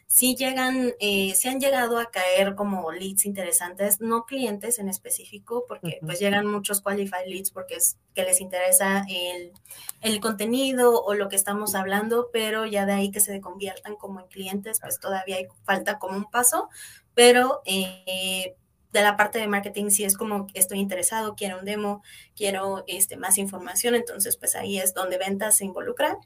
sí 0.10 0.36
llegan, 0.36 0.96
eh, 1.00 1.36
se 1.36 1.50
han 1.50 1.60
llegado 1.60 2.00
a 2.00 2.10
caer 2.10 2.56
como 2.56 2.92
leads 2.92 3.26
interesantes, 3.26 4.02
no 4.02 4.26
clientes 4.26 4.80
en 4.80 4.90
específico, 4.90 5.66
porque 5.68 6.00
pues 6.04 6.20
llegan 6.20 6.48
muchos 6.48 6.82
qualified 6.82 7.28
leads 7.28 7.52
porque 7.52 7.76
es 7.76 8.00
que 8.16 8.24
les 8.24 8.42
interesa 8.42 9.06
el, 9.08 9.54
el, 10.02 10.20
contenido 10.20 11.04
o 11.04 11.14
lo 11.14 11.30
que 11.30 11.36
estamos 11.36 11.76
hablando, 11.76 12.30
pero 12.34 12.66
ya 12.66 12.88
de 12.88 12.94
ahí 12.94 13.12
que 13.12 13.20
se 13.20 13.40
conviertan 13.40 13.96
como 13.98 14.20
en 14.20 14.28
clientes, 14.28 14.80
pues 14.82 15.00
todavía 15.00 15.36
hay, 15.36 15.48
falta 15.64 16.00
como 16.00 16.18
un 16.18 16.26
paso, 16.26 16.70
pero 17.14 17.62
eh, 17.66 18.56
de 18.92 19.02
la 19.04 19.16
parte 19.16 19.38
de 19.38 19.48
marketing 19.48 19.92
sí 19.92 20.06
es 20.06 20.18
como 20.18 20.48
estoy 20.56 20.80
interesado, 20.80 21.36
quiero 21.36 21.60
un 21.60 21.66
demo, 21.66 22.02
quiero 22.36 22.84
este, 22.88 23.16
más 23.16 23.38
información, 23.38 23.94
entonces 23.94 24.38
pues 24.38 24.56
ahí 24.56 24.80
es 24.80 24.96
donde 24.96 25.20
ventas 25.20 25.58
se 25.58 25.66
involucra 25.66 26.18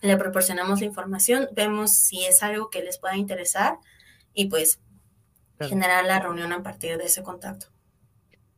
le 0.00 0.16
proporcionamos 0.16 0.80
la 0.80 0.86
información, 0.86 1.48
vemos 1.52 1.92
si 1.92 2.24
es 2.24 2.42
algo 2.42 2.70
que 2.70 2.82
les 2.82 2.98
pueda 2.98 3.16
interesar 3.16 3.78
y 4.34 4.46
pues 4.46 4.80
generar 5.60 6.04
la 6.04 6.18
reunión 6.18 6.52
a 6.52 6.62
partir 6.62 6.98
de 6.98 7.04
ese 7.04 7.22
contacto. 7.22 7.66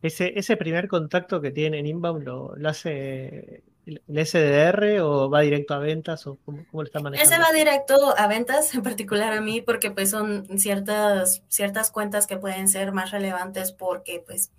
Ese, 0.03 0.39
ese 0.39 0.57
primer 0.57 0.89
contacto 0.89 1.41
que 1.41 1.51
tienen 1.51 1.81
en 1.81 1.87
Inbound 1.87 2.25
lo, 2.25 2.55
hace 2.69 3.63
el 3.87 4.27
SDR 4.27 5.01
o 5.01 5.31
va 5.31 5.41
directo 5.41 5.75
a 5.75 5.79
ventas 5.79 6.27
o 6.27 6.39
cómo, 6.45 6.65
cómo, 6.71 6.83
lo 6.83 6.87
está 6.87 7.01
manejando? 7.01 7.35
Ese 7.35 7.43
va 7.43 7.53
directo 7.53 8.15
a 8.17 8.27
ventas, 8.27 8.75
en 8.75 8.83
particular 8.83 9.33
a 9.33 9.41
mí, 9.41 9.61
porque 9.61 9.91
pues 9.91 10.11
son 10.11 10.59
ciertas, 10.59 11.43
ciertas 11.49 11.91
cuentas 11.91 12.27
que 12.27 12.37
pueden 12.37 12.69
ser 12.69 12.93
más 12.93 13.11
relevantes 13.11 13.73
porque 13.73 14.23
pues 14.25 14.53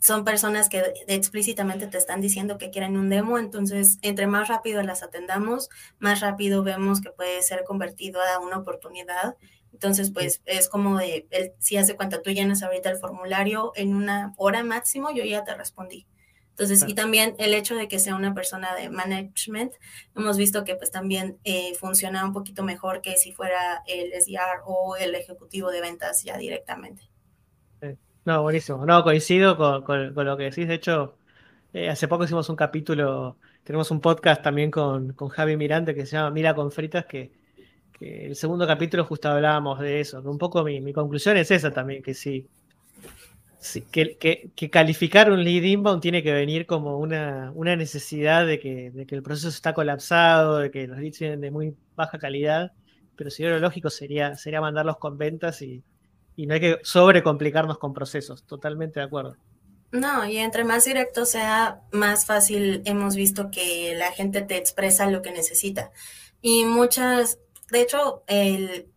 son 0.00 0.24
personas 0.24 0.68
que 0.68 0.94
explícitamente 1.06 1.86
te 1.86 1.98
están 1.98 2.20
diciendo 2.20 2.58
que 2.58 2.70
quieren 2.70 2.96
un 2.96 3.10
demo, 3.10 3.38
entonces 3.38 3.98
entre 4.02 4.26
más 4.26 4.48
rápido 4.48 4.82
las 4.82 5.02
atendamos, 5.02 5.68
más 5.98 6.20
rápido 6.20 6.62
vemos 6.62 7.00
que 7.00 7.10
puede 7.10 7.42
ser 7.42 7.64
convertido 7.64 8.20
a 8.20 8.38
una 8.38 8.58
oportunidad. 8.58 9.36
Entonces, 9.72 10.10
pues 10.10 10.42
es 10.46 10.68
como 10.68 10.98
de, 10.98 11.54
si 11.58 11.76
hace 11.76 11.94
cuenta, 11.94 12.22
tú 12.22 12.30
llenas 12.30 12.62
ahorita 12.62 12.90
el 12.90 12.98
formulario 12.98 13.72
en 13.76 13.94
una 13.94 14.34
hora 14.36 14.64
máximo, 14.64 15.10
yo 15.12 15.22
ya 15.24 15.44
te 15.44 15.54
respondí. 15.54 16.06
Entonces, 16.50 16.84
y 16.86 16.94
también 16.94 17.34
el 17.38 17.54
hecho 17.54 17.74
de 17.74 17.88
que 17.88 17.98
sea 17.98 18.16
una 18.16 18.34
persona 18.34 18.74
de 18.74 18.90
management, 18.90 19.72
hemos 20.14 20.36
visto 20.36 20.64
que 20.64 20.74
pues 20.74 20.90
también 20.90 21.38
eh, 21.44 21.74
funciona 21.78 22.24
un 22.24 22.32
poquito 22.32 22.62
mejor 22.62 23.00
que 23.00 23.16
si 23.16 23.32
fuera 23.32 23.82
el 23.86 24.12
SDR 24.12 24.62
o 24.66 24.96
el 24.96 25.14
ejecutivo 25.14 25.70
de 25.70 25.80
ventas 25.80 26.22
ya 26.22 26.36
directamente. 26.36 27.09
No, 28.30 28.42
buenísimo. 28.42 28.86
No, 28.86 29.02
coincido 29.02 29.56
con, 29.56 30.14
lo 30.14 30.36
que 30.36 30.44
decís. 30.44 30.68
De 30.68 30.74
hecho, 30.74 31.16
eh, 31.72 31.90
hace 31.90 32.06
poco 32.06 32.22
hicimos 32.22 32.48
un 32.48 32.54
capítulo 32.54 33.36
tenemos 33.64 33.90
un 33.90 34.00
podcast 34.00 34.40
también 34.40 34.70
con, 34.70 35.14
con 35.14 35.28
Javi 35.30 35.56
Mirante 35.56 35.96
que 35.96 36.06
se 36.06 36.16
llama 36.16 36.30
Mira 36.30 36.54
con 36.54 36.70
Fritas, 36.70 37.06
que, 37.06 37.32
el 38.00 38.36
segundo 38.36 38.68
capítulo 38.68 39.04
justo 39.04 39.28
hablábamos 39.28 39.80
de 39.80 40.00
eso. 40.00 40.20
un 40.22 40.38
poco 40.38 40.62
mi, 40.62 40.92
conclusión 40.92 41.36
es 41.38 41.50
esa 41.50 41.72
también, 41.72 42.04
que 42.04 42.14
sí, 42.14 42.46
que, 43.90 44.70
calificar 44.70 45.30
un 45.32 45.42
lead 45.42 45.64
inbound 45.64 46.00
tiene 46.00 46.22
que 46.22 46.32
venir 46.32 46.66
como 46.66 46.98
una, 46.98 47.52
necesidad 47.76 48.46
de 48.46 48.60
que, 48.60 48.92
el 49.08 49.22
proceso 49.24 49.48
está 49.48 49.74
colapsado, 49.74 50.58
de 50.58 50.70
que 50.70 50.86
los 50.86 50.98
leads 50.98 51.18
vienen 51.18 51.40
de 51.40 51.50
muy 51.50 51.74
baja 51.96 52.18
calidad, 52.18 52.72
pero 53.16 53.28
si 53.28 53.42
lo 53.42 53.58
lógico 53.58 53.90
sería, 53.90 54.36
sería 54.36 54.60
mandarlos 54.60 54.98
con 54.98 55.18
ventas 55.18 55.62
y, 56.36 56.46
no 56.46 56.54
hay 56.54 56.60
que 56.60 56.78
sobrecomplicarnos 56.82 57.78
con 57.78 57.92
procesos, 57.92 58.44
totalmente 58.44 59.00
de 59.00 59.06
acuerdo. 59.06 59.36
No, 59.92 60.24
y 60.24 60.38
entre 60.38 60.64
más 60.64 60.84
directo 60.84 61.24
sea, 61.24 61.80
más 61.92 62.24
fácil 62.26 62.82
hemos 62.84 63.16
visto 63.16 63.50
que 63.50 63.94
la 63.96 64.12
gente 64.12 64.42
te 64.42 64.56
expresa 64.56 65.10
lo 65.10 65.20
que 65.20 65.32
necesita. 65.32 65.90
Y 66.40 66.64
muchas, 66.64 67.38
de 67.70 67.80
hecho, 67.82 68.22
el, 68.28 68.90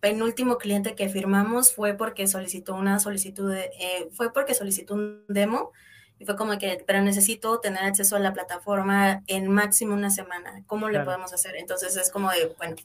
penúltimo 0.00 0.58
cliente 0.58 0.94
que 0.94 1.08
firmamos 1.08 1.72
fue 1.72 1.94
porque 1.94 2.26
solicitó 2.26 2.74
una 2.74 2.98
solicitud, 3.00 3.50
de, 3.50 3.70
eh, 3.78 4.08
fue 4.12 4.32
porque 4.32 4.54
solicitó 4.54 4.94
un 4.94 5.24
demo 5.28 5.72
y 6.18 6.24
fue 6.24 6.36
como 6.36 6.58
que, 6.58 6.82
pero 6.86 7.00
necesito 7.00 7.60
tener 7.60 7.84
acceso 7.84 8.16
a 8.16 8.18
la 8.18 8.32
plataforma 8.32 9.22
en 9.26 9.50
máximo 9.50 9.94
una 9.94 10.10
semana. 10.10 10.62
¿Cómo 10.66 10.88
le 10.88 11.00
podemos 11.00 11.32
hacer? 11.32 11.56
Entonces 11.56 11.96
es 11.96 12.10
como 12.10 12.30
de, 12.30 12.54
bueno, 12.58 12.76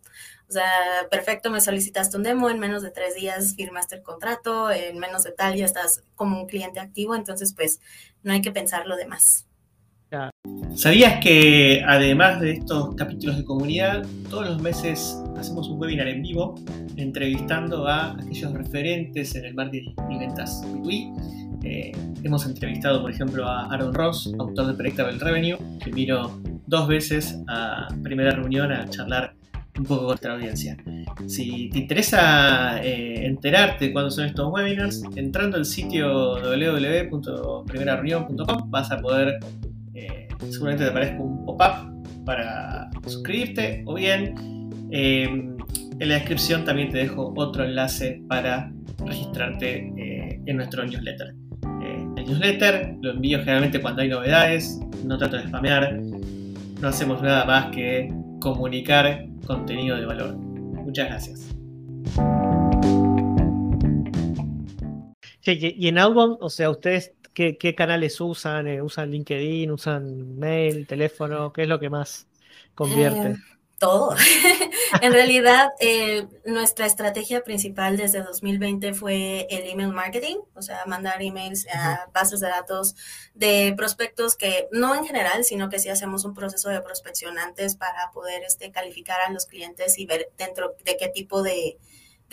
o 0.47 0.51
sea, 0.51 1.07
perfecto, 1.09 1.49
me 1.49 1.61
solicitaste 1.61 2.15
un 2.15 2.23
demo, 2.23 2.49
en 2.49 2.59
menos 2.59 2.83
de 2.83 2.91
tres 2.91 3.15
días 3.15 3.55
firmaste 3.55 3.95
el 3.95 4.03
contrato, 4.03 4.69
en 4.69 4.99
menos 4.99 5.23
de 5.23 5.31
tal 5.31 5.55
ya 5.55 5.65
estás 5.65 6.03
como 6.15 6.39
un 6.41 6.47
cliente 6.47 6.79
activo, 6.79 7.15
entonces 7.15 7.53
pues 7.53 7.79
no 8.21 8.33
hay 8.33 8.41
que 8.41 8.51
pensar 8.51 8.85
lo 8.85 8.95
demás. 8.95 9.47
¿Sabías 10.75 11.23
que 11.23 11.83
además 11.85 12.41
de 12.41 12.53
estos 12.53 12.95
capítulos 12.95 13.37
de 13.37 13.45
comunidad, 13.45 14.03
todos 14.29 14.49
los 14.49 14.61
meses 14.61 15.17
hacemos 15.37 15.69
un 15.69 15.79
webinar 15.79 16.07
en 16.07 16.23
vivo 16.23 16.55
entrevistando 16.97 17.87
a 17.87 18.13
aquellos 18.13 18.51
referentes 18.53 19.35
en 19.35 19.45
el 19.45 19.53
marketing 19.53 19.93
y 20.09 20.17
ventas 20.17 20.63
eh, 21.63 21.91
hemos 22.23 22.45
entrevistado, 22.45 23.01
por 23.01 23.11
ejemplo, 23.11 23.47
a 23.47 23.71
Aaron 23.71 23.93
Ross, 23.93 24.33
autor 24.39 24.67
de 24.67 24.73
Predictable 24.73 25.17
Revenue, 25.19 25.57
que 25.81 25.91
vino 25.91 26.41
dos 26.65 26.87
veces 26.87 27.37
a 27.47 27.87
primera 28.01 28.31
reunión 28.31 28.71
a 28.71 28.89
charlar 28.89 29.35
un 29.77 29.85
poco 29.85 29.99
con 30.01 30.07
nuestra 30.07 30.33
audiencia. 30.33 30.75
Si 31.27 31.69
te 31.69 31.77
interesa 31.79 32.83
eh, 32.83 33.27
enterarte 33.27 33.85
de 33.85 33.93
cuándo 33.93 34.11
son 34.11 34.25
estos 34.25 34.51
webinars, 34.51 35.03
entrando 35.15 35.55
al 35.57 35.65
sitio 35.65 36.41
www.primerareunión.com 36.41 38.71
vas 38.71 38.91
a 38.91 38.97
poder 38.97 39.39
seguramente 40.53 40.85
te 40.85 40.91
aparezca 40.91 41.21
un 41.21 41.45
pop-up 41.45 42.25
para 42.25 42.89
suscribirte 43.03 43.83
o 43.85 43.95
bien 43.95 44.69
eh, 44.91 45.23
en 45.23 46.09
la 46.09 46.15
descripción 46.15 46.63
también 46.65 46.89
te 46.89 46.97
dejo 46.97 47.33
otro 47.35 47.63
enlace 47.63 48.21
para 48.27 48.71
registrarte 49.05 49.91
eh, 49.97 50.39
en 50.45 50.55
nuestro 50.57 50.85
newsletter. 50.85 51.35
Eh, 51.81 52.07
el 52.17 52.25
newsletter 52.25 52.95
lo 53.01 53.11
envío 53.11 53.39
generalmente 53.39 53.81
cuando 53.81 54.01
hay 54.01 54.09
novedades, 54.09 54.79
no 55.03 55.17
trato 55.17 55.37
de 55.37 55.47
spamear, 55.47 55.99
no 56.81 56.87
hacemos 56.87 57.21
nada 57.21 57.45
más 57.45 57.75
que 57.75 58.13
comunicar 58.39 59.25
contenido 59.45 59.97
de 59.97 60.05
valor. 60.05 60.35
Muchas 60.35 61.07
gracias. 61.07 61.49
y 65.45 65.87
en 65.87 65.97
Outbound, 65.97 66.37
o 66.39 66.49
sea, 66.49 66.69
ustedes 66.69 67.13
¿Qué, 67.33 67.75
canales 67.75 68.19
usan? 68.21 68.67
Eh, 68.67 68.81
¿Usan 68.81 69.09
LinkedIn? 69.09 69.71
¿Usan 69.71 70.37
mail, 70.37 70.85
teléfono? 70.85 71.51
¿Qué 71.51 71.63
es 71.63 71.67
lo 71.67 71.79
que 71.79 71.89
más 71.89 72.27
convierte? 72.75 73.29
Eh, 73.29 73.37
todo. 73.79 74.15
en 75.01 75.11
realidad, 75.11 75.71
eh, 75.79 76.27
nuestra 76.45 76.85
estrategia 76.85 77.43
principal 77.43 77.97
desde 77.97 78.21
2020 78.21 78.93
fue 78.93 79.47
el 79.49 79.69
email 79.69 79.89
marketing, 79.89 80.37
o 80.53 80.61
sea, 80.61 80.85
mandar 80.85 81.21
emails 81.21 81.67
a 81.67 82.07
bases 82.13 82.39
de 82.39 82.47
datos 82.47 82.95
de 83.33 83.73
prospectos 83.75 84.35
que 84.35 84.67
no 84.71 84.95
en 84.95 85.05
general, 85.05 85.43
sino 85.43 85.69
que 85.69 85.79
sí 85.79 85.89
hacemos 85.89 86.23
un 86.23 86.33
proceso 86.33 86.69
de 86.69 86.81
prospección 86.81 87.37
antes 87.37 87.75
para 87.75 88.11
poder 88.13 88.43
este, 88.43 88.71
calificar 88.71 89.19
a 89.19 89.31
los 89.31 89.47
clientes 89.47 89.97
y 89.97 90.05
ver 90.05 90.29
dentro 90.37 90.75
de 90.85 90.95
qué 90.97 91.09
tipo 91.09 91.41
de 91.41 91.77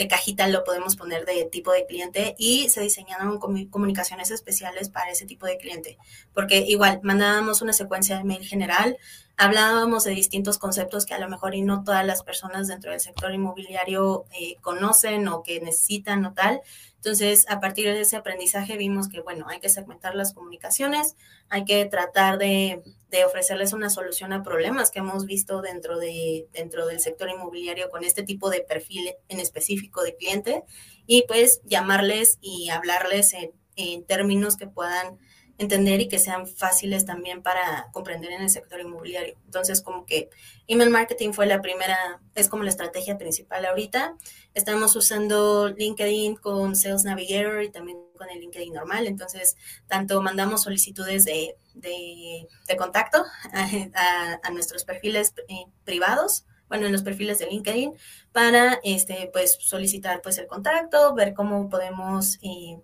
de 0.01 0.09
cajita 0.09 0.49
lo 0.49 0.65
podemos 0.65 0.97
poner 0.97 1.27
de 1.27 1.45
tipo 1.45 1.73
de 1.73 1.85
cliente 1.85 2.35
y 2.39 2.71
se 2.71 2.81
diseñaron 2.81 3.39
comunicaciones 3.39 4.31
especiales 4.31 4.89
para 4.89 5.11
ese 5.11 5.27
tipo 5.27 5.45
de 5.45 5.59
cliente, 5.59 5.99
porque 6.33 6.65
igual 6.67 7.01
mandábamos 7.03 7.61
una 7.61 7.75
secuencia 7.75 8.17
de 8.17 8.25
mail 8.25 8.45
general, 8.45 8.97
hablábamos 9.37 10.05
de 10.05 10.11
distintos 10.11 10.59
conceptos 10.59 11.07
que 11.07 11.15
a 11.15 11.19
lo 11.19 11.29
mejor 11.29 11.55
y 11.55 11.63
no 11.63 11.83
todas 11.83 12.05
las 12.05 12.23
personas 12.23 12.69
dentro 12.69 12.91
del 12.91 13.01
sector 13.01 13.33
inmobiliario 13.33 14.27
eh, 14.39 14.57
conocen 14.61 15.29
o 15.29 15.43
que 15.43 15.61
necesitan 15.61 16.25
o 16.27 16.35
tal. 16.35 16.61
Entonces, 16.97 17.47
a 17.49 17.61
partir 17.61 17.87
de 17.87 18.03
ese 18.03 18.17
aprendizaje 18.17 18.77
vimos 18.77 19.09
que, 19.09 19.21
bueno, 19.21 19.47
hay 19.49 19.59
que 19.59 19.71
segmentar 19.71 20.15
las 20.15 20.35
comunicaciones, 20.35 21.17
hay 21.49 21.65
que 21.65 21.87
tratar 21.87 22.37
de, 22.37 22.83
ofrecerles 23.27 23.73
una 23.73 23.91
solución 23.91 24.33
a 24.33 24.43
problemas 24.43 24.91
que 24.91 24.99
hemos 24.99 25.25
visto 25.25 25.63
dentro, 25.63 25.99
de, 25.99 26.47
dentro 26.53 26.87
del 26.87 27.01
sector 27.01 27.29
inmobiliario 27.29 27.91
con 27.91 28.05
este 28.05 28.23
tipo 28.23 28.51
de 28.51 28.61
perfil 28.61 29.15
en 29.29 29.41
específico 29.41 30.03
de 30.03 30.15
cliente 30.15 30.63
y 31.07 31.25
pues 31.27 31.61
llamarles 31.65 32.39
y 32.41 32.69
hablarles 32.69 33.35
en 33.77 34.05
términos 34.05 34.57
que 34.57 34.69
puedan 34.69 35.19
entender 35.61 36.01
y 36.01 36.09
que 36.09 36.19
sean 36.19 36.47
fáciles 36.47 37.05
también 37.05 37.43
para 37.43 37.89
comprender 37.93 38.33
en 38.33 38.43
el 38.43 38.51
sector 38.51 38.81
inmobiliario. 38.81 39.37
Entonces, 39.45 39.83
como 39.83 40.07
que 40.07 40.31
email 40.67 40.89
marketing 40.89 41.33
fue 41.33 41.47
la 41.47 41.61
primera, 41.61 42.21
es 42.35 42.49
como 42.49 42.63
la 42.63 42.71
estrategia 42.71 43.19
principal 43.19 43.67
ahorita. 43.67 44.17
Estamos 44.55 44.97
usando 44.97 45.69
LinkedIn 45.69 46.37
con 46.37 46.75
Sales 46.75 47.05
Navigator 47.05 47.63
y 47.63 47.71
también 47.71 47.99
con 48.17 48.31
el 48.31 48.41
LinkedIn 48.41 48.73
normal. 48.73 49.07
Entonces, 49.07 49.57
tanto 49.87 50.23
mandamos 50.23 50.63
solicitudes 50.63 51.27
de, 51.27 51.57
de, 51.75 52.77
contacto 52.79 53.23
a, 53.53 54.51
nuestros 54.51 54.85
perfiles 54.85 55.35
eh, 55.49 55.67
privados 55.85 56.47
bueno, 56.71 56.87
en 56.87 56.93
los 56.93 57.03
perfiles 57.03 57.41
de 57.41 57.47
LinkedIn 57.47 57.95
para 58.31 58.79
este, 58.85 59.29
pues, 59.33 59.59
solicitar 59.61 60.23
pues, 60.23 60.39
el 60.39 60.47
contacto, 60.47 61.15
ver 61.15 61.35
cómo 61.35 61.69
podemos 61.69 62.39
eh, 62.43 62.79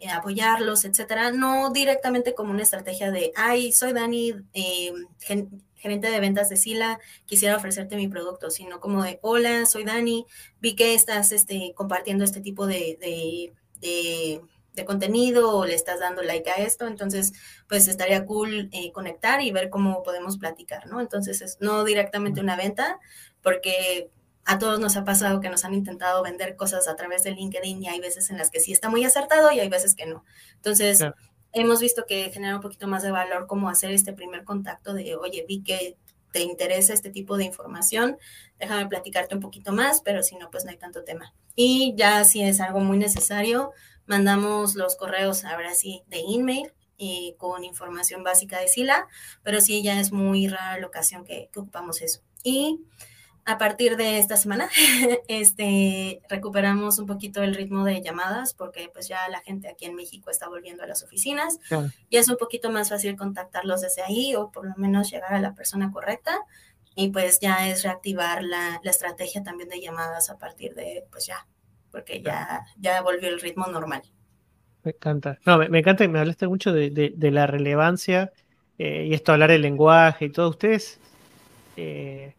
eh, 0.00 0.10
apoyarlos, 0.10 0.84
etcétera, 0.84 1.32
no 1.32 1.70
directamente 1.70 2.34
como 2.34 2.52
una 2.52 2.62
estrategia 2.62 3.10
de, 3.10 3.32
ay, 3.34 3.72
soy 3.72 3.92
Dani, 3.92 4.32
eh, 4.54 4.92
gerente 5.18 6.10
de 6.10 6.20
ventas 6.20 6.48
de 6.48 6.56
Sila, 6.56 7.00
quisiera 7.26 7.56
ofrecerte 7.56 7.96
mi 7.96 8.06
producto, 8.06 8.50
sino 8.50 8.78
como 8.80 9.02
de, 9.02 9.18
hola, 9.22 9.66
soy 9.66 9.84
Dani, 9.84 10.24
vi 10.60 10.76
que 10.76 10.94
estás 10.94 11.32
este, 11.32 11.72
compartiendo 11.74 12.24
este 12.24 12.40
tipo 12.40 12.66
de, 12.66 12.96
de, 13.80 14.84
contenido 14.86 15.56
o 15.56 15.66
le 15.66 15.74
estás 15.74 15.98
dando 15.98 16.22
like 16.22 16.48
a 16.48 16.54
esto, 16.54 16.86
entonces, 16.86 17.32
pues 17.68 17.88
estaría 17.88 18.24
cool 18.24 18.68
eh, 18.70 18.92
conectar 18.92 19.42
y 19.42 19.50
ver 19.50 19.70
cómo 19.70 20.04
podemos 20.04 20.38
platicar, 20.38 20.86
¿no? 20.86 21.00
Entonces, 21.00 21.42
es 21.42 21.56
no 21.60 21.82
directamente 21.82 22.40
una 22.40 22.56
venta, 22.56 23.00
porque 23.42 24.08
a 24.48 24.58
todos 24.58 24.80
nos 24.80 24.96
ha 24.96 25.04
pasado 25.04 25.42
que 25.42 25.50
nos 25.50 25.66
han 25.66 25.74
intentado 25.74 26.22
vender 26.22 26.56
cosas 26.56 26.88
a 26.88 26.96
través 26.96 27.22
de 27.22 27.32
LinkedIn 27.32 27.82
y 27.82 27.88
hay 27.88 28.00
veces 28.00 28.30
en 28.30 28.38
las 28.38 28.50
que 28.50 28.60
sí 28.60 28.72
está 28.72 28.88
muy 28.88 29.04
acertado 29.04 29.52
y 29.52 29.60
hay 29.60 29.68
veces 29.68 29.94
que 29.94 30.06
no. 30.06 30.24
Entonces, 30.54 31.04
hemos 31.52 31.80
visto 31.80 32.06
que 32.08 32.30
genera 32.32 32.56
un 32.56 32.62
poquito 32.62 32.88
más 32.88 33.02
de 33.02 33.10
valor 33.10 33.46
como 33.46 33.68
hacer 33.68 33.90
este 33.90 34.14
primer 34.14 34.44
contacto 34.44 34.94
de, 34.94 35.16
oye, 35.16 35.44
vi 35.46 35.62
que 35.62 35.98
te 36.32 36.40
interesa 36.40 36.94
este 36.94 37.10
tipo 37.10 37.36
de 37.36 37.44
información, 37.44 38.16
déjame 38.58 38.86
platicarte 38.86 39.34
un 39.34 39.42
poquito 39.42 39.72
más, 39.72 40.00
pero 40.00 40.22
si 40.22 40.36
no, 40.36 40.50
pues 40.50 40.64
no 40.64 40.70
hay 40.70 40.78
tanto 40.78 41.04
tema. 41.04 41.34
Y 41.54 41.92
ya 41.94 42.24
si 42.24 42.40
es 42.40 42.62
algo 42.62 42.80
muy 42.80 42.96
necesario, 42.96 43.72
mandamos 44.06 44.76
los 44.76 44.96
correos 44.96 45.44
ahora 45.44 45.74
sí 45.74 46.04
de 46.06 46.20
email 46.20 46.72
y 46.96 47.34
con 47.36 47.64
información 47.64 48.24
básica 48.24 48.58
de 48.58 48.68
SILA, 48.68 49.08
pero 49.42 49.60
sí 49.60 49.82
ya 49.82 50.00
es 50.00 50.10
muy 50.10 50.48
rara 50.48 50.80
la 50.80 50.86
ocasión 50.86 51.26
que, 51.26 51.50
que 51.52 51.60
ocupamos 51.60 52.00
eso. 52.00 52.22
Y 52.42 52.80
a 53.48 53.56
partir 53.56 53.96
de 53.96 54.18
esta 54.18 54.36
semana, 54.36 54.68
este, 55.28 56.20
recuperamos 56.28 56.98
un 56.98 57.06
poquito 57.06 57.42
el 57.42 57.54
ritmo 57.54 57.82
de 57.82 58.02
llamadas 58.02 58.52
porque 58.52 58.90
pues 58.92 59.08
ya 59.08 59.26
la 59.30 59.40
gente 59.40 59.68
aquí 59.68 59.86
en 59.86 59.94
México 59.94 60.30
está 60.30 60.50
volviendo 60.50 60.82
a 60.82 60.86
las 60.86 61.02
oficinas 61.02 61.58
y 62.10 62.18
es 62.18 62.28
un 62.28 62.36
poquito 62.36 62.70
más 62.70 62.90
fácil 62.90 63.16
contactarlos 63.16 63.80
desde 63.80 64.02
ahí 64.02 64.34
o 64.34 64.50
por 64.50 64.66
lo 64.66 64.74
menos 64.76 65.10
llegar 65.10 65.32
a 65.32 65.40
la 65.40 65.54
persona 65.54 65.90
correcta 65.90 66.38
y 66.94 67.08
pues 67.08 67.40
ya 67.40 67.70
es 67.70 67.84
reactivar 67.84 68.44
la, 68.44 68.82
estrategia 68.84 69.42
también 69.42 69.70
de 69.70 69.80
llamadas 69.80 70.28
a 70.28 70.36
partir 70.36 70.74
de 70.74 71.06
pues 71.10 71.24
ya, 71.24 71.46
porque 71.90 72.20
ya, 72.20 72.66
ya 72.76 73.00
volvió 73.00 73.30
el 73.30 73.40
ritmo 73.40 73.66
normal. 73.66 74.02
Me 74.82 74.90
encanta. 74.90 75.38
No, 75.46 75.56
me, 75.56 75.78
encanta 75.78 76.04
que 76.04 76.08
me 76.08 76.18
hablaste 76.18 76.46
mucho 76.48 76.70
de, 76.74 77.14
la 77.18 77.46
relevancia 77.46 78.30
eh, 78.76 79.06
y 79.08 79.14
esto 79.14 79.32
hablar 79.32 79.52
el 79.52 79.62
lenguaje 79.62 80.26
y 80.26 80.32
todo. 80.32 80.50
Ustedes... 80.50 81.00
Eh, 81.80 82.34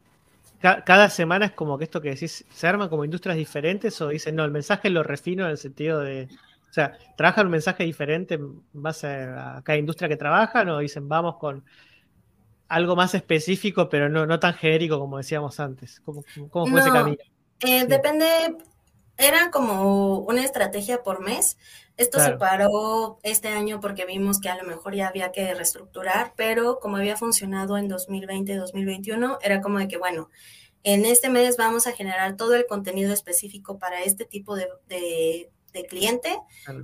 cada 0.60 1.10
semana 1.10 1.48
es 1.48 1.52
como 1.54 1.78
que 1.78 1.86
esto 1.86 2.02
que 2.02 2.10
decís, 2.10 2.46
¿se 2.52 2.68
arman 2.68 2.90
como 2.90 3.06
industrias 3.06 3.38
diferentes 3.38 4.00
o 4.02 4.10
dicen, 4.10 4.36
no, 4.36 4.44
el 4.44 4.52
mensaje 4.52 4.90
lo 4.90 5.04
refino 5.04 5.46
en 5.46 5.52
el 5.52 5.58
sentido 5.58 6.02
de, 6.02 6.28
o 6.70 6.74
sea, 6.74 6.98
¿trabajan 7.16 7.48
un 7.48 7.52
mensaje 7.52 7.84
diferente 7.84 8.36
en 8.36 8.62
base 8.74 9.08
a 9.08 9.62
cada 9.64 9.78
industria 9.78 10.10
que 10.10 10.18
trabajan 10.18 10.70
o 10.70 10.80
dicen, 10.80 11.08
vamos 11.08 11.38
con, 11.38 11.64
algo 12.70 12.96
más 12.96 13.16
específico, 13.16 13.90
pero 13.90 14.08
no, 14.08 14.26
no 14.26 14.40
tan 14.40 14.54
genérico 14.54 15.00
como 15.00 15.18
decíamos 15.18 15.60
antes. 15.60 16.00
¿Cómo, 16.02 16.22
fue 16.22 16.80
ese 16.80 16.92
camino? 16.92 17.18
Eh, 17.62 17.86
depende, 17.86 18.56
era 19.18 19.50
como 19.52 20.20
una 20.20 20.44
estrategia 20.44 21.02
por 21.02 21.22
mes. 21.22 21.58
Esto 22.00 22.22
se 22.22 22.32
paró 22.38 23.20
este 23.24 23.50
año 23.50 23.82
porque 23.82 24.06
vimos 24.06 24.40
que 24.40 24.48
a 24.48 24.56
lo 24.56 24.64
mejor 24.64 24.96
ya 24.96 25.10
había 25.10 25.34
que 25.34 25.54
reestructurar, 25.54 26.32
pero 26.38 26.80
como 26.80 26.96
había 26.96 27.18
funcionado 27.18 27.78
en 27.78 27.90
2020 27.90 28.56
2021, 28.56 29.38
era 29.42 29.60
como 29.60 29.80
de 29.80 29.90
que, 29.90 29.98
bueno, 29.98 30.30
en 30.84 31.06
este 31.06 31.30
mes 31.30 31.58
vamos 31.58 31.88
a 31.88 31.92
generar 31.92 32.38
todo 32.38 32.56
el 32.56 32.68
contenido 32.68 33.12
específico 33.12 33.80
para 33.80 34.02
este 34.02 34.24
tipo 34.24 34.56
de, 34.56 34.70
de 35.74 35.86
cliente. 35.86 36.40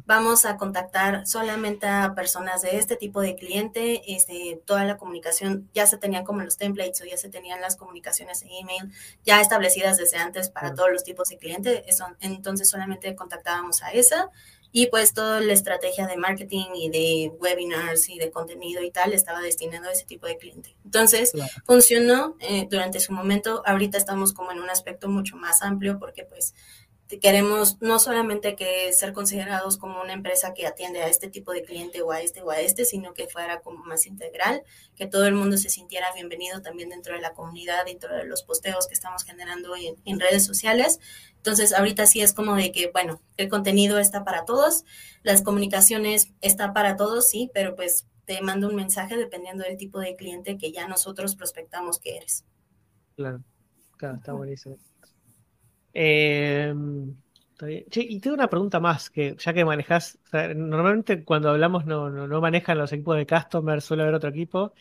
Vamos 0.06 0.45
a 0.45 0.58
contactar 0.58 1.25
solamente 1.28 1.88
a 1.88 2.13
personas 2.15 2.62
de 2.62 2.78
este 2.78 2.95
tipo 2.95 3.21
de 3.21 3.36
cliente. 3.36 4.01
Este, 4.13 4.62
toda 4.65 4.86
la 4.86 4.97
comunicación 4.97 5.69
ya 5.73 5.88
se 5.88 5.97
tenían 5.97 6.23
como 6.23 6.41
los 6.41 6.58
templates 6.58 7.01
o 7.01 7.06
ya 7.06 7.17
se 7.17 7.30
tenían 7.30 7.62
las 7.62 7.75
comunicaciones 7.75 8.43
en 8.43 8.51
email 8.51 8.91
ya 9.23 9.41
establecidas 9.41 9.97
desde 9.97 10.17
antes 10.17 10.49
para 10.49 10.73
todos 10.73 10.91
los 10.91 11.04
tipos 11.04 11.30
de 11.30 11.38
clientes. 11.38 11.84
Entonces 12.19 12.69
solamente 12.69 13.15
contactábamos 13.15 13.82
a 13.84 13.91
esa 13.91 14.30
y 14.78 14.88
pues 14.88 15.14
toda 15.14 15.40
la 15.40 15.54
estrategia 15.54 16.06
de 16.06 16.18
marketing 16.18 16.66
y 16.76 16.90
de 16.90 17.32
webinars 17.40 18.10
y 18.10 18.18
de 18.18 18.30
contenido 18.30 18.84
y 18.84 18.92
tal 18.92 19.14
estaba 19.14 19.40
destinado 19.40 19.88
a 19.88 19.94
ese 19.94 20.04
tipo 20.04 20.28
de 20.28 20.38
cliente. 20.38 20.76
Entonces 20.84 21.32
funcionó 21.66 22.36
eh, 22.42 22.68
durante 22.70 23.00
su 23.00 23.14
momento. 23.14 23.64
Ahorita 23.66 23.98
estamos 23.98 24.34
como 24.34 24.52
en 24.52 24.60
un 24.60 24.70
aspecto 24.70 25.08
mucho 25.08 25.38
más 25.38 25.62
amplio 25.62 25.98
porque 25.98 26.26
pues 26.26 26.54
queremos 27.22 27.80
no 27.82 28.00
solamente 28.00 28.56
que 28.56 28.91
ser 28.91 29.13
considerados 29.13 29.78
como 29.78 30.02
una 30.02 30.13
empresa 30.13 30.54
que 30.54 30.65
atiende 30.65 31.02
a 31.02 31.08
este 31.08 31.30
tipo 31.30 31.52
de 31.52 31.63
cliente 31.63 32.02
o 32.02 32.12
a 32.12 32.22
este 32.22 32.41
o 32.41 32.50
a 32.50 32.60
este, 32.60 32.84
sino 32.84 33.13
que 33.13 33.28
fuera 33.28 33.62
como 33.62 33.84
más 33.86 34.08
integral, 34.08 34.63
que 34.96 35.06
todo 35.06 35.28
el 35.28 35.36
mundo 35.36 35.58
se 35.58 35.70
sintiera 35.70 36.08
bienvenido 36.13 36.62
también 36.62 36.89
dentro 36.89 37.13
de 37.13 37.22
la 37.22 37.34
comunidad, 37.34 37.86
dentro 37.86 38.15
de 38.15 38.26
los 38.26 38.44
posteos 38.44 38.88
que 38.88 38.96
estamos 38.96 39.24
generando 39.24 39.76
en, 39.76 39.96
en 40.06 40.20
redes 40.20 40.46
sociales. 40.46 41.00
Entonces, 41.38 41.74
ahorita 41.74 42.08
sí 42.08 42.22
es 42.22 42.34
como 42.34 42.56
de 42.56 42.72
que, 42.72 42.89
bueno, 42.91 43.22
el 43.38 43.50
contenido 43.50 44.00
está 44.00 44.24
para 44.24 44.46
todos, 44.46 44.84
las 45.22 45.44
comunicaciones 45.44 46.32
está 46.41 46.74
para 46.74 46.96
todos, 46.96 47.28
sí, 47.28 47.52
pero 47.54 47.76
pues 47.76 48.08
te 48.26 48.41
mando 48.41 48.68
un 48.68 48.76
mensaje 48.76 49.15
dependiendo 49.15 49.63
del 49.63 49.78
tipo 49.78 50.00
de 50.00 50.15
cliente 50.15 50.58
que 50.58 50.72
ya 50.72 50.88
nosotros 50.88 51.36
prospectamos 51.36 52.00
que 52.00 52.18
eres. 52.18 52.46
Claro, 53.15 53.44
claro, 53.98 54.18
está 54.18 54.34
buenísimo. 54.34 54.78
Eh, 55.98 56.74
y 57.96 58.20
tengo 58.20 58.36
una 58.36 58.50
pregunta 58.50 58.82
más, 58.82 59.10
que 59.10 59.36
ya 59.40 59.54
que 59.54 59.64
manejas, 59.64 60.20
normalmente 60.34 61.24
cuando 61.24 61.50
hablamos 61.50 61.86
no, 61.86 62.10
no, 62.10 62.42
manejan 62.42 62.78
los 62.78 62.92
equipos 62.92 63.16
de 63.16 63.26
customer, 63.26 63.82
suele 63.82 64.04
haber 64.04 64.16
otro 64.16 64.30
equipo. 64.30 64.74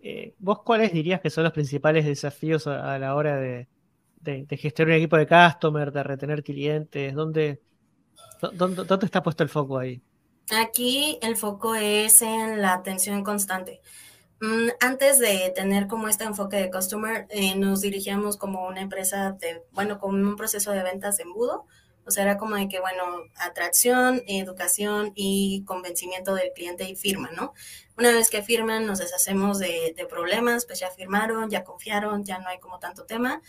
Eh, 0.00 0.34
¿Vos 0.38 0.62
cuáles 0.62 0.92
dirías 0.92 1.20
que 1.20 1.30
son 1.30 1.44
los 1.44 1.52
principales 1.52 2.04
desafíos 2.04 2.66
a, 2.66 2.98
la 2.98 3.14
hora 3.14 3.36
de, 3.36 3.68
gestionar 4.50 4.94
un 4.94 4.98
equipo 4.98 5.16
de 5.16 5.28
customer, 5.28 5.92
de 5.92 6.02
retener 6.02 6.42
clientes? 6.42 7.14
¿Dónde, 7.14 7.60
dónde, 8.52 8.84
dónde 8.84 9.06
está 9.06 9.22
puesto 9.22 9.44
el 9.44 9.48
foco 9.48 9.78
ahí? 9.78 10.02
Aquí 10.50 11.18
el 11.22 11.36
foco 11.36 11.76
es 11.76 12.20
en 12.22 12.60
la 12.60 12.72
atención 12.72 13.22
constante. 13.22 13.80
Mm, 14.40 14.68
antes 14.80 15.18
de 15.18 15.52
tener 15.54 15.88
como 15.88 16.08
este 16.08 16.24
enfoque 16.24 16.56
de 16.56 16.70
customer, 16.70 17.26
eh, 17.30 17.56
nos 17.56 17.80
dirigíamos 17.80 18.36
como 18.36 18.66
una 18.68 18.80
empresa 18.80 19.32
de, 19.32 19.64
bueno, 19.72 19.98
como 19.98 20.16
un 20.16 20.36
proceso 20.36 20.70
de 20.72 20.82
ventas 20.82 21.16
de 21.16 21.24
embudo. 21.24 21.66
O 22.06 22.10
sea, 22.10 22.22
era 22.22 22.38
como 22.38 22.56
de 22.56 22.68
que, 22.68 22.80
bueno, 22.80 23.02
atracción, 23.36 24.22
educación 24.26 25.12
y 25.14 25.62
convencimiento 25.66 26.34
del 26.34 26.52
cliente 26.54 26.88
y 26.88 26.96
firma, 26.96 27.30
¿no? 27.36 27.52
Una 27.98 28.12
vez 28.12 28.30
que 28.30 28.42
firman, 28.42 28.86
nos 28.86 28.98
deshacemos 29.00 29.58
de, 29.58 29.92
de 29.94 30.06
problemas, 30.06 30.64
pues 30.64 30.80
ya 30.80 30.90
firmaron, 30.90 31.50
ya 31.50 31.64
confiaron, 31.64 32.24
ya 32.24 32.38
no 32.38 32.48
hay 32.48 32.60
como 32.60 32.78
tanto 32.78 33.04
tema 33.04 33.42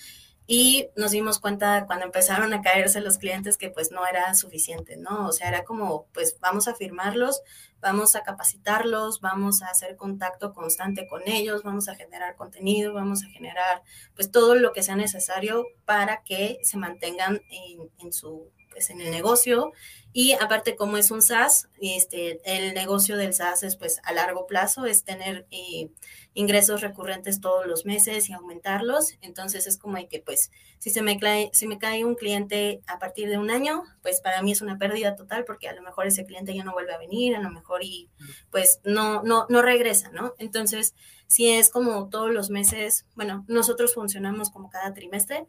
y 0.51 0.89
nos 0.95 1.11
dimos 1.11 1.37
cuenta 1.37 1.85
cuando 1.85 2.05
empezaron 2.05 2.55
a 2.55 2.63
caerse 2.63 3.01
los 3.01 3.19
clientes 3.19 3.55
que 3.55 3.69
pues 3.69 3.91
no 3.91 4.07
era 4.07 4.33
suficiente, 4.33 4.97
¿no? 4.97 5.27
O 5.27 5.31
sea, 5.31 5.47
era 5.47 5.63
como, 5.63 6.07
pues 6.11 6.37
vamos 6.39 6.67
a 6.67 6.73
firmarlos, 6.73 7.43
vamos 7.79 8.15
a 8.15 8.23
capacitarlos, 8.23 9.21
vamos 9.21 9.61
a 9.61 9.67
hacer 9.67 9.95
contacto 9.95 10.51
constante 10.55 11.07
con 11.07 11.27
ellos, 11.27 11.61
vamos 11.61 11.87
a 11.87 11.93
generar 11.93 12.35
contenido, 12.35 12.95
vamos 12.95 13.23
a 13.23 13.27
generar 13.27 13.83
pues 14.15 14.31
todo 14.31 14.55
lo 14.55 14.73
que 14.73 14.81
sea 14.81 14.95
necesario 14.95 15.67
para 15.85 16.23
que 16.23 16.57
se 16.63 16.77
mantengan 16.77 17.41
en, 17.51 17.91
en 17.99 18.11
su 18.11 18.49
en 18.89 19.01
el 19.01 19.11
negocio 19.11 19.73
y 20.11 20.33
aparte 20.33 20.75
como 20.75 20.97
es 20.97 21.11
un 21.11 21.21
SaaS, 21.21 21.69
este, 21.79 22.41
el 22.43 22.73
negocio 22.73 23.15
del 23.15 23.33
SaaS 23.33 23.61
es 23.61 23.75
pues 23.75 23.99
a 24.03 24.11
largo 24.11 24.47
plazo, 24.47 24.85
es 24.85 25.03
tener 25.03 25.45
eh, 25.51 25.91
ingresos 26.33 26.81
recurrentes 26.81 27.41
todos 27.41 27.67
los 27.67 27.85
meses 27.85 28.27
y 28.27 28.33
aumentarlos. 28.33 29.13
Entonces 29.21 29.67
es 29.67 29.77
como 29.77 29.97
que 30.07 30.19
pues 30.19 30.49
si 30.79 30.89
se 30.89 31.03
me 31.03 31.19
cae, 31.19 31.51
si 31.53 31.67
me 31.67 31.77
cae 31.77 32.05
un 32.05 32.15
cliente 32.15 32.81
a 32.87 32.97
partir 32.97 33.29
de 33.29 33.37
un 33.37 33.51
año, 33.51 33.83
pues 34.01 34.19
para 34.19 34.41
mí 34.41 34.51
es 34.51 34.61
una 34.61 34.79
pérdida 34.79 35.15
total 35.15 35.45
porque 35.45 35.69
a 35.69 35.73
lo 35.73 35.83
mejor 35.83 36.07
ese 36.07 36.25
cliente 36.25 36.55
ya 36.55 36.63
no 36.63 36.73
vuelve 36.73 36.93
a 36.93 36.97
venir, 36.97 37.35
a 37.35 37.41
lo 37.41 37.51
mejor 37.51 37.83
y 37.83 38.09
pues 38.49 38.79
no, 38.83 39.21
no, 39.21 39.45
no 39.49 39.61
regresa, 39.61 40.09
¿no? 40.09 40.33
Entonces 40.39 40.95
si 41.27 41.51
es 41.51 41.69
como 41.69 42.09
todos 42.09 42.31
los 42.31 42.49
meses, 42.49 43.05
bueno, 43.13 43.45
nosotros 43.47 43.93
funcionamos 43.93 44.49
como 44.49 44.71
cada 44.71 44.95
trimestre, 44.95 45.45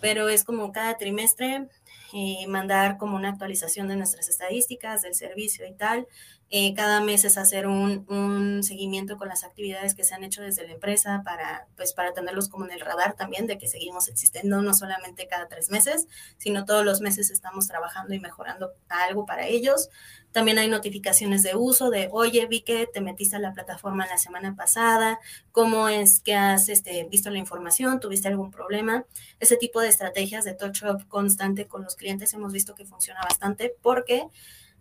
pero 0.00 0.28
es 0.28 0.44
como 0.44 0.70
cada 0.70 0.96
trimestre 0.96 1.66
eh, 2.14 2.46
mandar 2.48 2.96
como 2.96 3.16
una 3.16 3.30
actualización 3.30 3.88
de 3.88 3.96
nuestras 3.96 4.28
estadísticas 4.28 5.02
del 5.02 5.14
servicio 5.14 5.66
y 5.66 5.74
tal. 5.74 6.06
Eh, 6.56 6.72
cada 6.72 7.00
mes 7.00 7.24
es 7.24 7.36
hacer 7.36 7.66
un, 7.66 8.62
seguimiento 8.62 9.16
con 9.16 9.26
las 9.26 9.42
actividades 9.42 9.96
que 9.96 10.04
se 10.04 10.14
han 10.14 10.22
hecho 10.22 10.40
desde 10.40 10.64
la 10.64 10.74
empresa 10.74 11.22
para, 11.24 11.66
pues, 11.74 11.92
para 11.94 12.12
tenerlos 12.12 12.48
como 12.48 12.64
en 12.64 12.70
el 12.70 12.78
radar 12.78 13.16
también 13.16 13.48
de 13.48 13.58
que 13.58 13.66
seguimos 13.66 14.06
existiendo, 14.06 14.62
no 14.62 14.72
solamente 14.72 15.26
cada 15.26 15.48
tres 15.48 15.68
meses, 15.68 16.06
sino 16.38 16.64
todos 16.64 16.84
los 16.84 17.00
meses 17.00 17.30
estamos 17.30 17.66
trabajando 17.66 18.14
y 18.14 18.20
mejorando 18.20 18.70
algo 18.88 19.26
para 19.26 19.48
ellos. 19.48 19.88
También 20.30 20.58
hay 20.58 20.68
notificaciones 20.68 21.42
de 21.42 21.56
uso 21.56 21.90
de, 21.90 22.08
oye, 22.12 22.46
vi 22.46 22.60
que 22.60 22.86
te 22.86 23.00
metiste 23.00 23.34
a 23.34 23.40
la 23.40 23.52
plataforma 23.52 24.06
la 24.06 24.18
semana 24.18 24.54
pasada, 24.54 25.18
cómo 25.50 25.88
es 25.88 26.20
que 26.20 26.36
has 26.36 26.68
este, 26.68 27.02
visto 27.10 27.30
la 27.30 27.38
información, 27.38 27.98
tuviste 27.98 28.28
algún 28.28 28.52
problema. 28.52 29.04
Ese 29.40 29.56
tipo 29.56 29.80
de 29.80 29.88
estrategias 29.88 30.44
de 30.44 30.54
touch-up 30.54 31.08
constante 31.08 31.66
con 31.66 31.82
los 31.82 31.96
clientes 31.96 32.32
hemos 32.32 32.52
visto 32.52 32.76
que 32.76 32.84
funciona 32.84 33.22
bastante 33.22 33.74
porque 33.82 34.28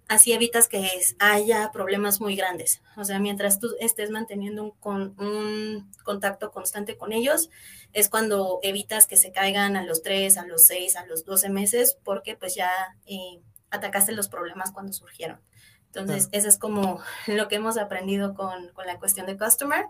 así 0.07 0.33
evitas 0.33 0.67
que 0.67 0.89
haya 1.19 1.71
problemas 1.71 2.21
muy 2.21 2.35
grandes. 2.35 2.81
O 2.97 3.03
sea, 3.03 3.19
mientras 3.19 3.59
tú 3.59 3.69
estés 3.79 4.09
manteniendo 4.09 4.63
un, 4.63 4.71
con, 4.71 5.19
un 5.19 5.91
contacto 6.03 6.51
constante 6.51 6.97
con 6.97 7.13
ellos, 7.13 7.49
es 7.93 8.09
cuando 8.09 8.59
evitas 8.63 9.07
que 9.07 9.17
se 9.17 9.31
caigan 9.31 9.75
a 9.75 9.83
los 9.83 10.01
3, 10.01 10.37
a 10.37 10.45
los 10.45 10.65
6, 10.65 10.95
a 10.95 11.05
los 11.05 11.25
12 11.25 11.49
meses, 11.49 11.97
porque 12.03 12.35
pues 12.35 12.55
ya 12.55 12.69
eh, 13.05 13.41
atacaste 13.69 14.11
los 14.11 14.29
problemas 14.29 14.71
cuando 14.71 14.93
surgieron. 14.93 15.39
Entonces, 15.87 16.27
eso 16.31 16.47
es 16.47 16.57
como 16.57 17.01
lo 17.27 17.47
que 17.47 17.55
hemos 17.55 17.77
aprendido 17.77 18.33
con, 18.33 18.69
con 18.69 18.87
la 18.87 18.97
cuestión 18.97 19.27
de 19.27 19.37
customer. 19.37 19.85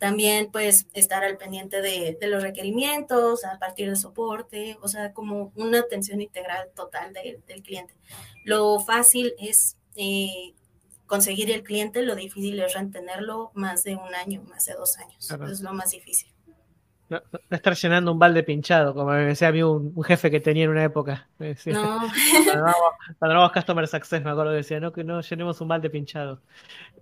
También, 0.00 0.50
pues, 0.50 0.86
estar 0.94 1.22
al 1.24 1.36
pendiente 1.36 1.82
de, 1.82 2.16
de, 2.18 2.26
los 2.26 2.42
requerimientos, 2.42 3.44
a 3.44 3.58
partir 3.58 3.90
de 3.90 3.96
soporte, 3.96 4.78
o 4.80 4.88
sea, 4.88 5.12
como 5.12 5.52
una 5.56 5.80
atención 5.80 6.22
integral 6.22 6.70
total 6.74 7.12
de, 7.12 7.42
del 7.46 7.62
cliente. 7.62 7.92
Lo 8.46 8.80
fácil 8.80 9.34
es 9.38 9.76
eh, 9.96 10.54
conseguir 11.04 11.50
el 11.50 11.62
cliente, 11.62 12.00
lo 12.00 12.14
difícil 12.14 12.58
es 12.60 12.72
retenerlo 12.72 13.50
más 13.52 13.84
de 13.84 13.96
un 13.96 14.14
año, 14.14 14.42
más 14.44 14.64
de 14.64 14.72
dos 14.72 14.96
años. 14.96 15.30
Es 15.50 15.60
lo 15.60 15.74
más 15.74 15.90
difícil. 15.90 16.32
No, 17.10 17.20
estar 17.50 17.74
llenando 17.74 18.12
un 18.12 18.18
balde 18.18 18.42
pinchado, 18.42 18.94
como 18.94 19.10
me 19.10 19.26
decía 19.26 19.48
a 19.48 19.52
mí 19.52 19.62
un, 19.62 20.02
jefe 20.02 20.30
que 20.30 20.40
tenía 20.40 20.64
en 20.64 20.70
una 20.70 20.84
época. 20.84 21.28
no. 21.38 21.98
Cuando 23.18 23.32
éramos 23.34 23.52
Customer 23.52 23.86
Success, 23.86 24.24
me 24.24 24.30
acuerdo 24.30 24.52
que 24.52 24.58
decía, 24.58 24.80
no, 24.80 24.92
que 24.92 25.04
no 25.04 25.20
llenemos 25.20 25.60
un 25.60 25.68
balde 25.68 25.90
pinchado. 25.90 26.40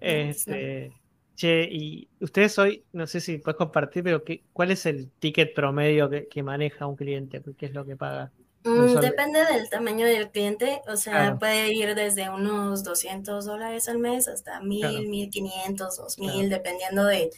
Este, 0.00 0.92
Che, 1.38 1.68
y 1.70 2.08
ustedes 2.18 2.58
hoy, 2.58 2.84
no 2.92 3.06
sé 3.06 3.20
si 3.20 3.38
puedes 3.38 3.56
compartir, 3.56 4.02
pero 4.02 4.24
¿qué, 4.24 4.42
¿cuál 4.52 4.72
es 4.72 4.86
el 4.86 5.08
ticket 5.20 5.54
promedio 5.54 6.10
que, 6.10 6.42
maneja 6.42 6.88
un 6.88 6.96
cliente? 6.96 7.40
¿Qué 7.56 7.66
es 7.66 7.74
lo 7.74 7.84
que 7.86 7.94
paga? 7.94 8.32
Mm, 8.64 8.98
depende 8.98 9.44
del 9.44 9.70
tamaño 9.70 10.04
del 10.04 10.32
cliente, 10.32 10.82
o 10.88 10.96
sea, 10.96 11.38
puede 11.38 11.72
ir 11.72 11.94
desde 11.94 12.28
unos 12.28 12.82
200 12.82 13.44
dólares 13.44 13.88
al 13.88 14.00
mes 14.00 14.26
hasta 14.26 14.60
1000, 14.60 15.08
1500, 15.08 15.96
2000, 15.96 16.50
dependiendo 16.50 17.04
de, 17.04 17.30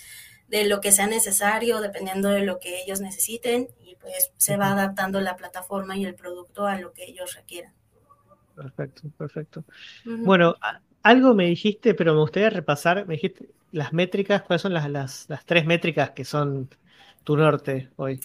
de, 0.49 0.65
lo 0.65 0.81
que 0.81 0.93
sea 0.93 1.07
necesario, 1.07 1.83
dependiendo 1.83 2.31
de 2.31 2.41
lo 2.41 2.59
que 2.59 2.81
ellos 2.81 3.03
necesiten, 3.03 3.69
y 3.85 3.97
pues 3.97 4.33
se 4.39 4.57
va 4.57 4.73
adaptando 4.73 5.21
la 5.21 5.37
plataforma 5.37 5.95
y 5.99 6.07
el 6.07 6.15
producto 6.15 6.67
a 6.67 6.81
lo 6.81 6.95
que 6.95 7.05
ellos 7.05 7.35
requieran. 7.35 7.75
Perfecto, 8.57 9.11
perfecto. 9.19 9.65
Bueno, 10.07 10.57
algo 11.03 11.35
me 11.35 11.47
dijiste, 11.47 11.95
pero 11.95 12.15
me 12.15 12.21
gustaría 12.21 12.51
repasar, 12.51 13.07
me 13.07 13.15
dijiste 13.15 13.49
las 13.73 13.93
métricas, 13.93 14.43
¿cuáles 14.43 14.63
son 14.63 14.75
las, 14.75 14.89
las, 14.91 15.27
las 15.29 15.45
tres 15.45 15.65
métricas 15.65 16.11
que 16.11 16.25
son 16.25 16.69
tu 17.25 17.37
norte 17.37 17.91
hoy? 17.97 18.21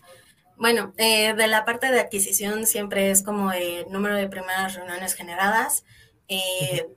Bueno, 0.57 0.93
eh, 0.97 1.33
de 1.33 1.47
la 1.47 1.65
parte 1.65 1.91
de 1.91 1.99
adquisición 1.99 2.65
siempre 2.65 3.11
es 3.11 3.23
como 3.23 3.51
el 3.51 3.91
número 3.91 4.15
de 4.15 4.27
primeras 4.27 4.75
reuniones 4.75 5.13
generadas, 5.13 5.83
eh, 6.27 6.87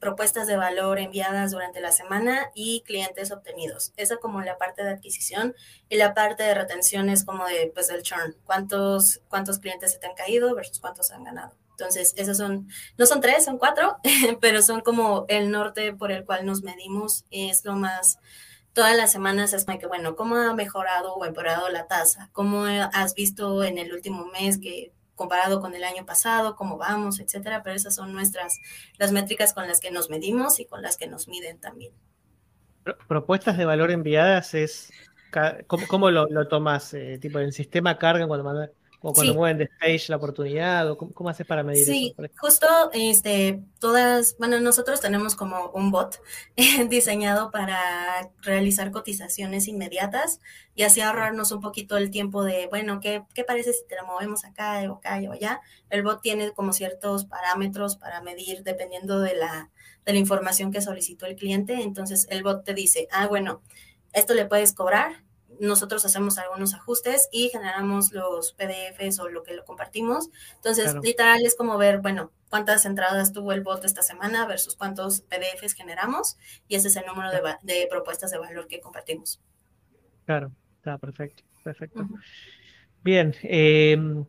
propuestas 0.00 0.46
de 0.46 0.56
valor 0.56 0.98
enviadas 0.98 1.52
durante 1.52 1.80
la 1.80 1.92
semana 1.92 2.50
y 2.54 2.82
clientes 2.82 3.30
obtenidos. 3.30 3.92
Esa 3.96 4.16
como 4.16 4.42
la 4.42 4.58
parte 4.58 4.82
de 4.82 4.90
adquisición 4.90 5.54
y 5.88 5.96
la 5.96 6.12
parte 6.12 6.42
de 6.42 6.54
retención 6.54 7.08
es 7.08 7.24
como 7.24 7.46
de, 7.46 7.70
pues, 7.72 7.86
del 7.86 8.02
churn. 8.02 8.36
¿Cuántos, 8.44 9.20
cuántos 9.28 9.60
clientes 9.60 9.92
se 9.92 9.98
te 9.98 10.06
han 10.06 10.14
caído 10.14 10.54
versus 10.54 10.80
cuántos 10.80 11.10
han 11.12 11.24
ganado? 11.24 11.54
Entonces, 11.76 12.14
esos 12.16 12.36
son, 12.36 12.68
no 12.96 13.06
son 13.06 13.20
tres, 13.20 13.44
son 13.44 13.58
cuatro, 13.58 13.96
pero 14.40 14.62
son 14.62 14.80
como 14.80 15.24
el 15.28 15.50
norte 15.50 15.92
por 15.92 16.12
el 16.12 16.24
cual 16.24 16.46
nos 16.46 16.62
medimos. 16.62 17.24
Es 17.30 17.64
lo 17.64 17.74
más, 17.74 18.18
todas 18.72 18.96
las 18.96 19.10
semanas 19.10 19.52
es 19.52 19.64
que, 19.64 19.86
bueno, 19.86 20.14
¿cómo 20.14 20.36
ha 20.36 20.54
mejorado 20.54 21.14
o 21.14 21.24
empeorado 21.24 21.68
la 21.70 21.86
tasa? 21.86 22.30
¿Cómo 22.32 22.64
has 22.64 23.14
visto 23.14 23.64
en 23.64 23.78
el 23.78 23.92
último 23.92 24.26
mes 24.26 24.58
que 24.58 24.92
comparado 25.14 25.60
con 25.60 25.74
el 25.74 25.84
año 25.84 26.04
pasado, 26.04 26.56
cómo 26.56 26.76
vamos, 26.76 27.20
etcétera, 27.20 27.62
pero 27.62 27.76
esas 27.76 27.94
son 27.94 28.12
nuestras, 28.12 28.60
las 28.98 29.12
métricas 29.12 29.52
con 29.52 29.66
las 29.68 29.80
que 29.80 29.90
nos 29.90 30.10
medimos 30.10 30.60
y 30.60 30.66
con 30.66 30.82
las 30.82 30.96
que 30.96 31.06
nos 31.06 31.28
miden 31.28 31.58
también. 31.58 31.92
Propuestas 33.08 33.56
de 33.56 33.64
valor 33.64 33.90
enviadas 33.90 34.54
es, 34.54 34.92
¿cómo, 35.66 36.10
lo, 36.10 36.26
lo, 36.26 36.48
tomas? 36.48 36.92
Eh, 36.94 37.18
tipo, 37.20 37.38
¿el 37.38 37.52
sistema 37.52 37.96
carga 37.96 38.26
cuando 38.26 38.44
mandas 38.44 38.70
o 39.06 39.12
cuando 39.12 39.34
mueven 39.34 39.58
de 39.58 39.64
stage 39.64 40.06
la 40.08 40.16
oportunidad, 40.16 40.90
o 40.90 40.96
cómo, 40.96 41.28
haces 41.28 41.46
para 41.46 41.62
medir 41.62 41.84
sí, 41.84 42.14
eso? 42.16 42.22
Sí, 42.22 42.34
justo 42.38 42.66
este, 42.94 43.62
todas, 43.78 44.34
bueno, 44.38 44.58
nosotros 44.60 45.02
tenemos 45.02 45.36
como 45.36 45.68
un 45.74 45.90
bot 45.90 46.22
diseñado 46.88 47.50
para 47.50 48.30
realizar 48.40 48.90
cotizaciones 48.90 49.68
inmediatas 49.68 50.40
y 50.74 50.84
así 50.84 51.02
ahorrarnos 51.02 51.52
un 51.52 51.60
poquito 51.60 51.98
el 51.98 52.10
tiempo 52.10 52.44
de, 52.44 52.66
bueno, 52.68 52.98
¿qué, 53.00 53.24
qué 53.34 53.44
parece 53.44 53.74
si 53.74 53.86
te 53.86 53.94
la 53.94 54.04
movemos 54.04 54.46
acá 54.46 54.80
o 54.90 54.94
acá 54.94 55.20
o 55.28 55.32
allá? 55.32 55.60
El 55.90 56.02
bot 56.02 56.22
tiene 56.22 56.52
como 56.52 56.72
ciertos 56.72 57.26
parámetros 57.26 57.96
para 57.96 58.22
medir 58.22 58.62
dependiendo 58.62 59.20
de 59.20 59.36
la, 59.36 59.70
de 60.06 60.12
la 60.14 60.18
información 60.18 60.72
que 60.72 60.80
solicitó 60.80 61.26
el 61.26 61.36
cliente, 61.36 61.74
entonces 61.74 62.26
el 62.30 62.42
bot 62.42 62.64
te 62.64 62.72
dice, 62.72 63.06
ah, 63.12 63.26
bueno, 63.26 63.60
esto 64.14 64.32
le 64.32 64.46
puedes 64.46 64.72
cobrar, 64.72 65.24
nosotros 65.60 66.04
hacemos 66.04 66.38
algunos 66.38 66.74
ajustes 66.74 67.28
y 67.32 67.48
generamos 67.48 68.12
los 68.12 68.52
PDFs 68.52 69.20
o 69.20 69.28
lo 69.28 69.42
que 69.42 69.54
lo 69.54 69.64
compartimos. 69.64 70.30
Entonces, 70.56 70.94
literal 71.02 71.44
es 71.44 71.54
como 71.56 71.78
ver, 71.78 72.00
bueno, 72.00 72.30
cuántas 72.50 72.86
entradas 72.86 73.32
tuvo 73.32 73.52
el 73.52 73.62
bot 73.62 73.84
esta 73.84 74.02
semana 74.02 74.46
versus 74.46 74.76
cuántos 74.76 75.22
PDFs 75.22 75.74
generamos 75.74 76.36
y 76.68 76.76
ese 76.76 76.88
es 76.88 76.96
el 76.96 77.06
número 77.06 77.30
de, 77.30 77.86
propuestas 77.90 78.30
de 78.30 78.38
valor 78.38 78.68
que 78.68 78.80
compartimos. 78.80 79.40
Claro, 80.24 80.52
está 80.76 80.98
perfecto, 80.98 81.42
perfecto. 81.62 82.08
Bien, 83.02 83.34
em, 83.42 84.24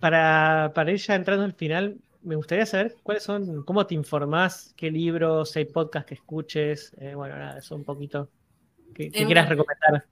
para, 0.00 0.72
para 0.74 0.90
ir 0.90 0.98
ya 0.98 1.14
entrando 1.14 1.44
al 1.44 1.54
final, 1.54 1.98
me 2.22 2.36
gustaría 2.36 2.66
saber 2.66 2.96
cuáles 3.02 3.22
son, 3.22 3.62
cómo 3.64 3.86
te 3.86 3.94
informás, 3.94 4.72
qué 4.76 4.90
libros, 4.90 5.54
hay 5.56 5.66
podcasts 5.66 6.08
que 6.08 6.14
escuches, 6.14 6.92
eh, 6.98 7.14
bueno, 7.14 7.36
nada, 7.36 7.58
eso 7.58 7.76
un 7.76 7.84
poquito 7.84 8.30
¿Qué, 8.94 9.10
em, 9.12 9.26
quieras 9.26 9.48
recomendar? 9.48 10.06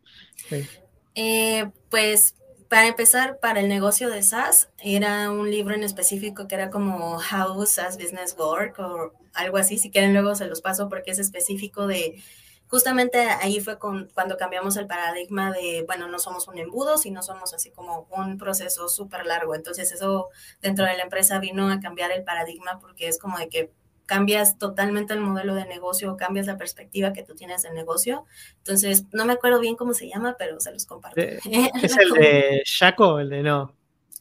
Eh, 1.14 1.71
pues 1.90 2.35
para 2.73 2.88
empezar, 2.88 3.38
para 3.38 3.61
el 3.61 3.68
negocio 3.68 4.09
de 4.09 4.23
SaaS, 4.23 4.71
era 4.79 5.31
un 5.31 5.51
libro 5.51 5.75
en 5.75 5.83
específico 5.83 6.49
que 6.49 6.55
era 6.55 6.71
como 6.71 7.18
How 7.18 7.66
SaaS 7.66 7.99
Business 7.99 8.35
Work 8.38 8.79
o 8.79 9.12
algo 9.35 9.59
así. 9.59 9.77
Si 9.77 9.90
quieren, 9.90 10.14
luego 10.14 10.35
se 10.35 10.47
los 10.47 10.62
paso 10.62 10.88
porque 10.88 11.11
es 11.11 11.18
específico 11.18 11.87
de. 11.87 12.23
Justamente 12.68 13.18
ahí 13.29 13.61
fue 13.61 13.79
con, 13.79 14.09
cuando 14.14 14.38
cambiamos 14.38 14.79
el 14.79 14.87
paradigma 14.87 15.53
de, 15.53 15.85
bueno, 15.87 16.09
no 16.09 16.18
somos 16.18 16.49
un 16.49 16.57
embudo, 16.57 16.97
sino 16.97 17.23
somos 17.23 17.53
así 17.53 17.71
como 17.71 18.09
un 18.11 18.38
proceso 18.38 18.88
súper 18.88 19.27
largo. 19.27 19.55
Entonces, 19.55 19.92
eso 19.92 20.31
dentro 20.62 20.87
de 20.87 20.97
la 20.97 21.03
empresa 21.03 21.38
vino 21.40 21.71
a 21.71 21.79
cambiar 21.79 22.11
el 22.11 22.25
paradigma 22.25 22.79
porque 22.81 23.07
es 23.07 23.18
como 23.18 23.37
de 23.37 23.51
que 23.51 23.71
cambias 24.07 24.59
totalmente 24.59 25.15
el 25.15 25.21
modelo 25.21 25.55
de 25.55 25.67
negocio, 25.67 26.17
cambias 26.17 26.47
la 26.47 26.57
perspectiva 26.57 27.12
que 27.12 27.23
tú 27.23 27.35
tienes 27.35 27.62
del 27.62 27.75
negocio. 27.75 28.27
Entonces, 28.59 29.05
no 29.12 29.25
me 29.25 29.33
acuerdo 29.33 29.61
bien 29.61 29.77
cómo 29.77 29.95
se 29.95 30.09
llama, 30.09 30.37
pero 30.38 30.61
se 30.61 30.73
los 30.73 30.87
comparto. 30.87 31.21
Eh, 31.21 31.41
¿Es 31.83 31.97
el 31.97 32.11
de 32.11 32.62
Shaco 32.65 33.15
o 33.15 33.19
el 33.21 33.31
de 33.31 33.43
no? 33.43 33.75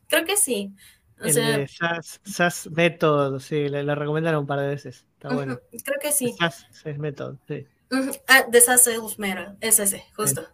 Creo 0.08 0.26
que 0.26 0.38
sí. 0.38 0.74
el 1.20 1.34
de 1.34 1.68
SAS, 1.68 2.70
Method, 2.72 3.40
sí, 3.40 3.70
le, 3.70 3.96
recomendaron 3.96 4.42
un 4.42 4.48
par 4.48 4.60
de 4.60 4.68
veces. 4.68 5.06
Está 5.14 5.34
bueno. 5.34 5.60
Creo 5.84 6.00
que 6.02 6.12
sí. 6.12 6.36
SAS, 6.38 6.68
Method, 6.98 7.38
sí. 7.48 7.66
Ah, 8.28 8.46
de 8.50 8.62
SAS 8.62 8.88
Mero, 9.18 9.58
es 9.60 9.80
ese, 9.80 10.06
justo. 10.16 10.48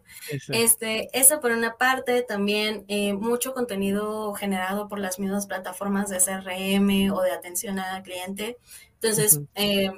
Este, 0.50 1.08
eso 1.13 1.39
por 1.39 1.52
una 1.52 1.78
parte, 1.78 2.23
también 2.23 2.84
eh, 2.88 3.13
mucho 3.13 3.54
contenido 3.54 4.34
generado 4.34 4.88
por 4.88 5.00
las 5.00 5.19
mismas 5.19 5.45
plataformas 5.45 6.10
de 6.10 6.17
CRM 6.17 7.13
o 7.13 7.21
de 7.21 7.32
atención 7.32 7.78
al 7.80 8.02
cliente. 8.02 8.58
Entonces, 8.95 9.41
eh, 9.56 9.91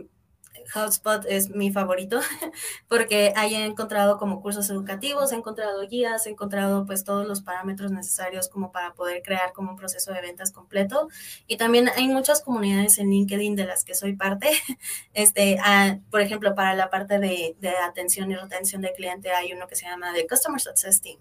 Hotspot 0.74 1.26
es 1.28 1.50
mi 1.50 1.72
favorito 1.72 2.20
porque 2.88 3.34
ahí 3.36 3.56
he 3.56 3.66
encontrado 3.66 4.18
como 4.18 4.42
cursos 4.42 4.70
educativos, 4.70 5.32
he 5.32 5.36
encontrado 5.36 5.88
guías, 5.88 6.26
he 6.28 6.32
encontrado 6.32 6.86
pues 6.86 7.04
todos 7.04 7.28
los 7.28 7.42
parámetros 7.42 7.92
necesarios 7.92 8.50
como 8.50 8.72
para 8.72 8.94
poder 8.94 9.22
crear 9.24 9.54
como 9.54 9.72
un 9.72 9.78
proceso 9.78 10.14
de 10.14 10.22
ventas 10.22 10.52
completo. 10.52 11.10
Y 11.48 11.58
también 11.58 11.90
hay 11.96 12.08
muchas 12.08 12.42
comunidades 12.42 12.98
en 12.98 13.10
LinkedIn 13.10 13.56
de 13.56 13.66
las 13.66 13.84
que 13.84 13.96
soy 13.96 14.16
parte. 14.16 14.50
Este, 15.14 15.58
ah, 15.64 15.98
por 16.12 16.22
ejemplo, 16.22 16.56
para 16.56 16.74
la 16.76 16.90
parte 16.90 17.20
de, 17.20 17.56
de, 17.60 17.70
atención 17.70 18.32
y 18.32 18.36
retención 18.36 18.82
de 18.82 18.94
cliente 18.94 19.32
hay 19.32 19.52
uno 19.52 19.68
que 19.68 19.76
se 19.76 19.86
llama 19.86 20.14
The 20.14 20.28
Customer 20.28 20.62
Success 20.62 21.02
Team. 21.02 21.20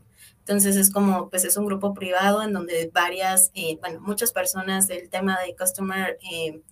Entonces 0.48 0.76
es 0.76 0.90
como, 0.90 1.28
pues 1.28 1.44
es 1.44 1.58
un 1.58 1.66
grupo 1.66 1.92
privado 1.92 2.42
en 2.42 2.54
donde 2.54 2.90
varias, 2.92 3.50
eh, 3.54 3.76
bueno, 3.80 4.00
muchas 4.00 4.32
personas 4.32 4.88
del 4.88 5.10
tema 5.10 5.38
de 5.40 5.54
Customer 5.54 6.18
eh, 6.22 6.62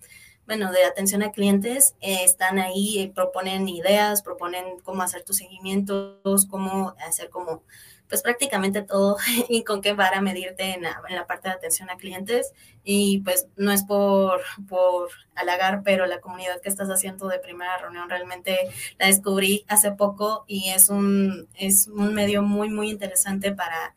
bueno, 0.47 0.71
de 0.71 0.85
atención 0.85 1.23
a 1.23 1.33
clientes, 1.33 1.97
eh, 2.01 2.25
están 2.25 2.59
ahí, 2.59 3.01
eh, 3.01 3.13
proponen 3.13 3.69
ideas, 3.69 4.23
proponen 4.23 4.79
cómo 4.85 5.03
hacer 5.03 5.23
tus 5.25 5.37
seguimientos, 5.39 6.47
cómo 6.49 6.95
hacer 7.07 7.31
como, 7.31 7.65
pues 8.09 8.23
prácticamente 8.23 8.83
todo 8.83 9.17
y 9.49 9.65
con 9.65 9.83
qué 9.83 9.93
vara 9.93 10.21
medirte 10.21 10.75
en 10.75 10.83
la, 10.83 11.03
en 11.09 11.17
la, 11.17 11.27
parte 11.27 11.49
de 11.49 11.55
atención 11.55 11.91
a 11.91 11.97
clientes. 11.97 12.53
Y 12.85 13.21
pues 13.21 13.49
no 13.57 13.73
es 13.73 13.83
por, 13.83 14.43
por 14.69 15.11
halagar, 15.35 15.83
pero 15.85 16.07
la 16.07 16.21
comunidad 16.21 16.61
que 16.61 16.69
estás 16.69 16.89
haciendo 16.89 17.27
de 17.27 17.41
primera 17.41 17.77
reunión 17.79 18.09
realmente 18.09 18.57
la 18.99 19.07
descubrí 19.07 19.65
hace 19.69 19.91
poco 19.93 20.45
y 20.47 20.71
es 20.71 20.89
un, 20.89 21.49
es 21.55 21.89
un 21.89 22.15
medio 22.15 22.43
muy, 22.43 22.71
muy 22.71 22.91
interesante 22.91 23.51
para 23.53 23.97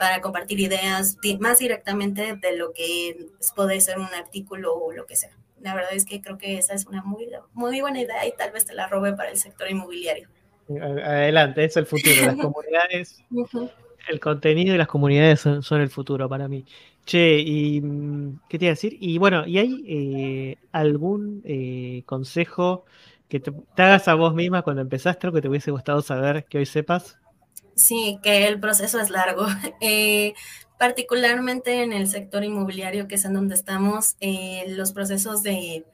para 0.00 0.20
compartir 0.22 0.58
ideas 0.58 1.18
más 1.38 1.58
directamente 1.58 2.34
de 2.34 2.56
lo 2.56 2.72
que 2.72 3.28
puede 3.54 3.80
ser 3.80 3.98
un 3.98 4.06
artículo 4.06 4.74
o 4.74 4.92
lo 4.92 5.04
que 5.06 5.14
sea 5.14 5.30
la 5.60 5.74
verdad 5.74 5.92
es 5.92 6.04
que 6.04 6.20
creo 6.20 6.38
que 6.38 6.58
esa 6.58 6.74
es 6.74 6.86
una 6.86 7.02
muy, 7.02 7.28
muy 7.52 7.80
buena 7.80 8.00
idea 8.00 8.26
y 8.26 8.32
tal 8.32 8.50
vez 8.50 8.64
te 8.64 8.74
la 8.74 8.86
robe 8.88 9.12
para 9.12 9.30
el 9.30 9.36
sector 9.36 9.70
inmobiliario. 9.70 10.28
Adelante, 10.68 11.64
es 11.64 11.76
el 11.76 11.86
futuro. 11.86 12.14
Las 12.26 12.36
comunidades, 12.36 13.24
el 14.08 14.20
contenido 14.20 14.74
y 14.74 14.78
las 14.78 14.88
comunidades 14.88 15.40
son, 15.40 15.80
el 15.80 15.90
futuro 15.90 16.28
para 16.28 16.48
mí. 16.48 16.64
Che, 17.04 17.38
y 17.38 17.82
¿qué 18.48 18.58
te 18.58 18.66
iba 18.66 18.70
a 18.70 18.74
decir? 18.74 18.96
Y 19.00 19.18
bueno, 19.18 19.46
¿y 19.46 19.58
hay 19.58 19.84
eh, 19.86 20.56
algún 20.72 21.42
eh, 21.44 22.02
consejo 22.06 22.84
que 23.28 23.40
te, 23.40 23.52
hagas 23.76 24.08
a 24.08 24.14
vos 24.14 24.34
misma 24.34 24.62
cuando 24.62 24.82
empezaste 24.82 25.28
o 25.28 25.32
que 25.32 25.42
te 25.42 25.48
hubiese 25.48 25.70
gustado 25.70 26.02
saber 26.02 26.44
que 26.44 26.58
hoy 26.58 26.66
sepas? 26.66 27.18
Sí, 27.80 28.18
que 28.22 28.46
el 28.46 28.60
proceso 28.60 29.00
es 29.00 29.10
largo. 29.10 29.46
Eh, 29.80 30.34
particularmente 30.78 31.82
en 31.82 31.92
el 31.92 32.06
sector 32.06 32.44
inmobiliario, 32.44 33.08
que 33.08 33.14
es 33.14 33.24
en 33.24 33.34
donde 33.34 33.54
estamos, 33.54 34.16
eh, 34.20 34.64
los 34.68 34.92
procesos 34.92 35.42
de, 35.42 35.84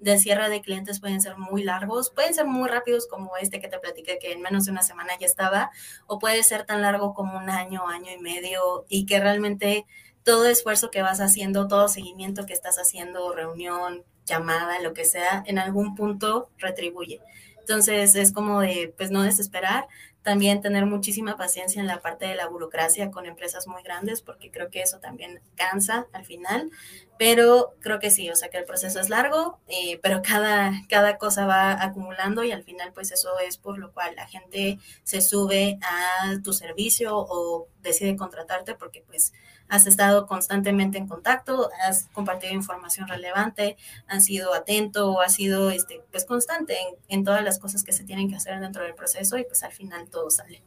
de, 0.00 0.18
cierre 0.18 0.48
de 0.48 0.60
clientes 0.60 1.00
pueden 1.00 1.20
ser 1.20 1.36
muy 1.36 1.62
largos, 1.62 2.10
pueden 2.10 2.34
ser 2.34 2.46
muy 2.46 2.68
rápidos 2.68 3.06
como 3.08 3.36
este 3.36 3.60
que 3.60 3.68
te 3.68 3.78
platiqué, 3.78 4.18
que 4.20 4.32
en 4.32 4.42
menos 4.42 4.64
de 4.64 4.72
una 4.72 4.82
semana 4.82 5.12
ya 5.20 5.26
estaba, 5.26 5.70
o 6.06 6.18
puede 6.18 6.42
ser 6.42 6.64
tan 6.64 6.82
largo 6.82 7.14
como 7.14 7.38
un 7.38 7.50
año, 7.50 7.88
año 7.88 8.12
y 8.12 8.20
medio, 8.20 8.84
y 8.88 9.06
que 9.06 9.20
realmente 9.20 9.86
todo 10.24 10.46
esfuerzo 10.46 10.90
que 10.90 11.02
vas 11.02 11.20
haciendo, 11.20 11.68
todo 11.68 11.88
seguimiento 11.88 12.46
que 12.46 12.52
estás 12.52 12.76
haciendo, 12.78 13.32
reunión, 13.32 14.04
llamada, 14.26 14.80
lo 14.80 14.92
que 14.92 15.04
sea, 15.04 15.44
en 15.46 15.58
algún 15.58 15.94
punto 15.94 16.50
retribuye. 16.58 17.20
Entonces 17.60 18.14
es 18.14 18.32
como 18.32 18.60
de, 18.60 18.94
pues 18.96 19.10
no 19.10 19.22
desesperar, 19.22 19.88
también 20.26 20.60
tener 20.60 20.86
muchísima 20.86 21.36
paciencia 21.36 21.80
en 21.80 21.86
la 21.86 22.00
parte 22.00 22.26
de 22.26 22.34
la 22.34 22.48
burocracia 22.48 23.12
con 23.12 23.26
empresas 23.26 23.68
muy 23.68 23.80
grandes, 23.84 24.22
porque 24.22 24.50
creo 24.50 24.70
que 24.70 24.82
eso 24.82 24.98
también 24.98 25.40
cansa 25.54 26.08
al 26.12 26.24
final, 26.24 26.68
pero 27.18 27.74
creo 27.80 27.98
que 27.98 28.10
sí, 28.10 28.30
o 28.30 28.36
sea 28.36 28.48
que 28.48 28.58
el 28.58 28.64
proceso 28.64 29.00
es 29.00 29.08
largo, 29.08 29.58
eh, 29.68 29.98
pero 30.02 30.22
cada, 30.22 30.72
cada 30.88 31.18
cosa 31.18 31.46
va 31.46 31.82
acumulando 31.82 32.44
y 32.44 32.52
al 32.52 32.62
final 32.62 32.92
pues 32.92 33.12
eso 33.12 33.38
es 33.38 33.58
por 33.58 33.78
lo 33.78 33.92
cual 33.92 34.14
la 34.16 34.26
gente 34.26 34.78
se 35.02 35.20
sube 35.20 35.78
a 35.82 36.38
tu 36.42 36.52
servicio 36.52 37.16
o 37.16 37.68
decide 37.82 38.16
contratarte 38.16 38.74
porque 38.74 39.02
pues 39.06 39.32
has 39.68 39.86
estado 39.86 40.26
constantemente 40.26 40.98
en 40.98 41.08
contacto, 41.08 41.70
has 41.86 42.08
compartido 42.12 42.52
información 42.52 43.08
relevante, 43.08 43.76
has 44.06 44.24
sido 44.24 44.54
atento 44.54 45.10
o 45.12 45.20
has 45.20 45.34
sido 45.34 45.70
este, 45.70 46.02
pues 46.10 46.24
constante 46.24 46.76
en, 46.78 46.96
en 47.08 47.24
todas 47.24 47.42
las 47.42 47.58
cosas 47.58 47.82
que 47.82 47.92
se 47.92 48.04
tienen 48.04 48.28
que 48.28 48.36
hacer 48.36 48.60
dentro 48.60 48.84
del 48.84 48.94
proceso 48.94 49.38
y 49.38 49.44
pues 49.44 49.62
al 49.62 49.72
final 49.72 50.08
todo 50.08 50.30
sale. 50.30 50.62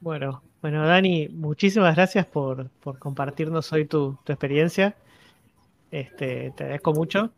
Bueno, 0.00 0.42
bueno, 0.64 0.86
Dani, 0.86 1.28
muchísimas 1.28 1.94
gracias 1.94 2.24
por, 2.24 2.70
compartirnos 2.98 3.70
hoy 3.74 3.84
tu, 3.84 4.18
experiencia. 4.26 4.96
Este, 5.94 6.52
te 6.56 6.64
agradezco 6.64 6.92
mucho. 6.92 7.30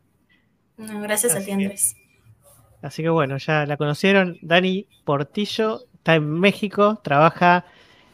gracias 0.78 1.36
a 1.36 1.44
ti, 1.44 1.50
Andrés. 1.50 1.94
Así 2.80 3.02
que 3.02 3.10
bueno, 3.10 3.36
ya 3.36 3.66
la 3.66 3.76
conocieron. 3.76 4.38
Dani 4.40 4.86
Portillo 5.04 5.82
está 5.94 6.14
en 6.14 6.26
México, 6.40 6.98
trabaja 7.04 7.66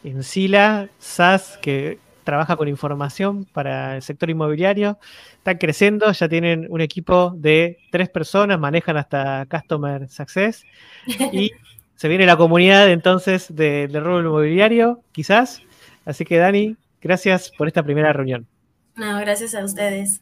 en 0.02 0.24
Sila, 0.24 0.88
SAS, 0.98 1.60
que 1.62 2.00
trabaja 2.24 2.56
con 2.56 2.66
información 2.66 3.44
para 3.44 3.94
el 3.94 4.02
sector 4.02 4.30
inmobiliario. 4.30 4.98
Están 5.34 5.58
creciendo, 5.58 6.10
ya 6.10 6.28
tienen 6.28 6.66
un 6.70 6.80
equipo 6.80 7.32
de 7.36 7.78
tres 7.92 8.08
personas, 8.08 8.58
manejan 8.58 8.96
hasta 8.96 9.46
Customer 9.48 10.08
Success. 10.08 10.64
Y 11.32 11.52
se 11.94 12.08
viene 12.08 12.26
la 12.26 12.36
comunidad 12.36 12.90
entonces 12.90 13.46
del 13.54 13.92
de 13.92 14.00
robo 14.00 14.18
inmobiliario, 14.18 15.04
quizás. 15.12 15.62
Así 16.04 16.24
que 16.24 16.38
Dani, 16.38 16.76
gracias 17.00 17.52
por 17.56 17.68
esta 17.68 17.84
primera 17.84 18.12
reunión. 18.12 18.48
No, 18.96 19.20
gracias 19.20 19.54
a 19.54 19.64
ustedes. 19.64 20.20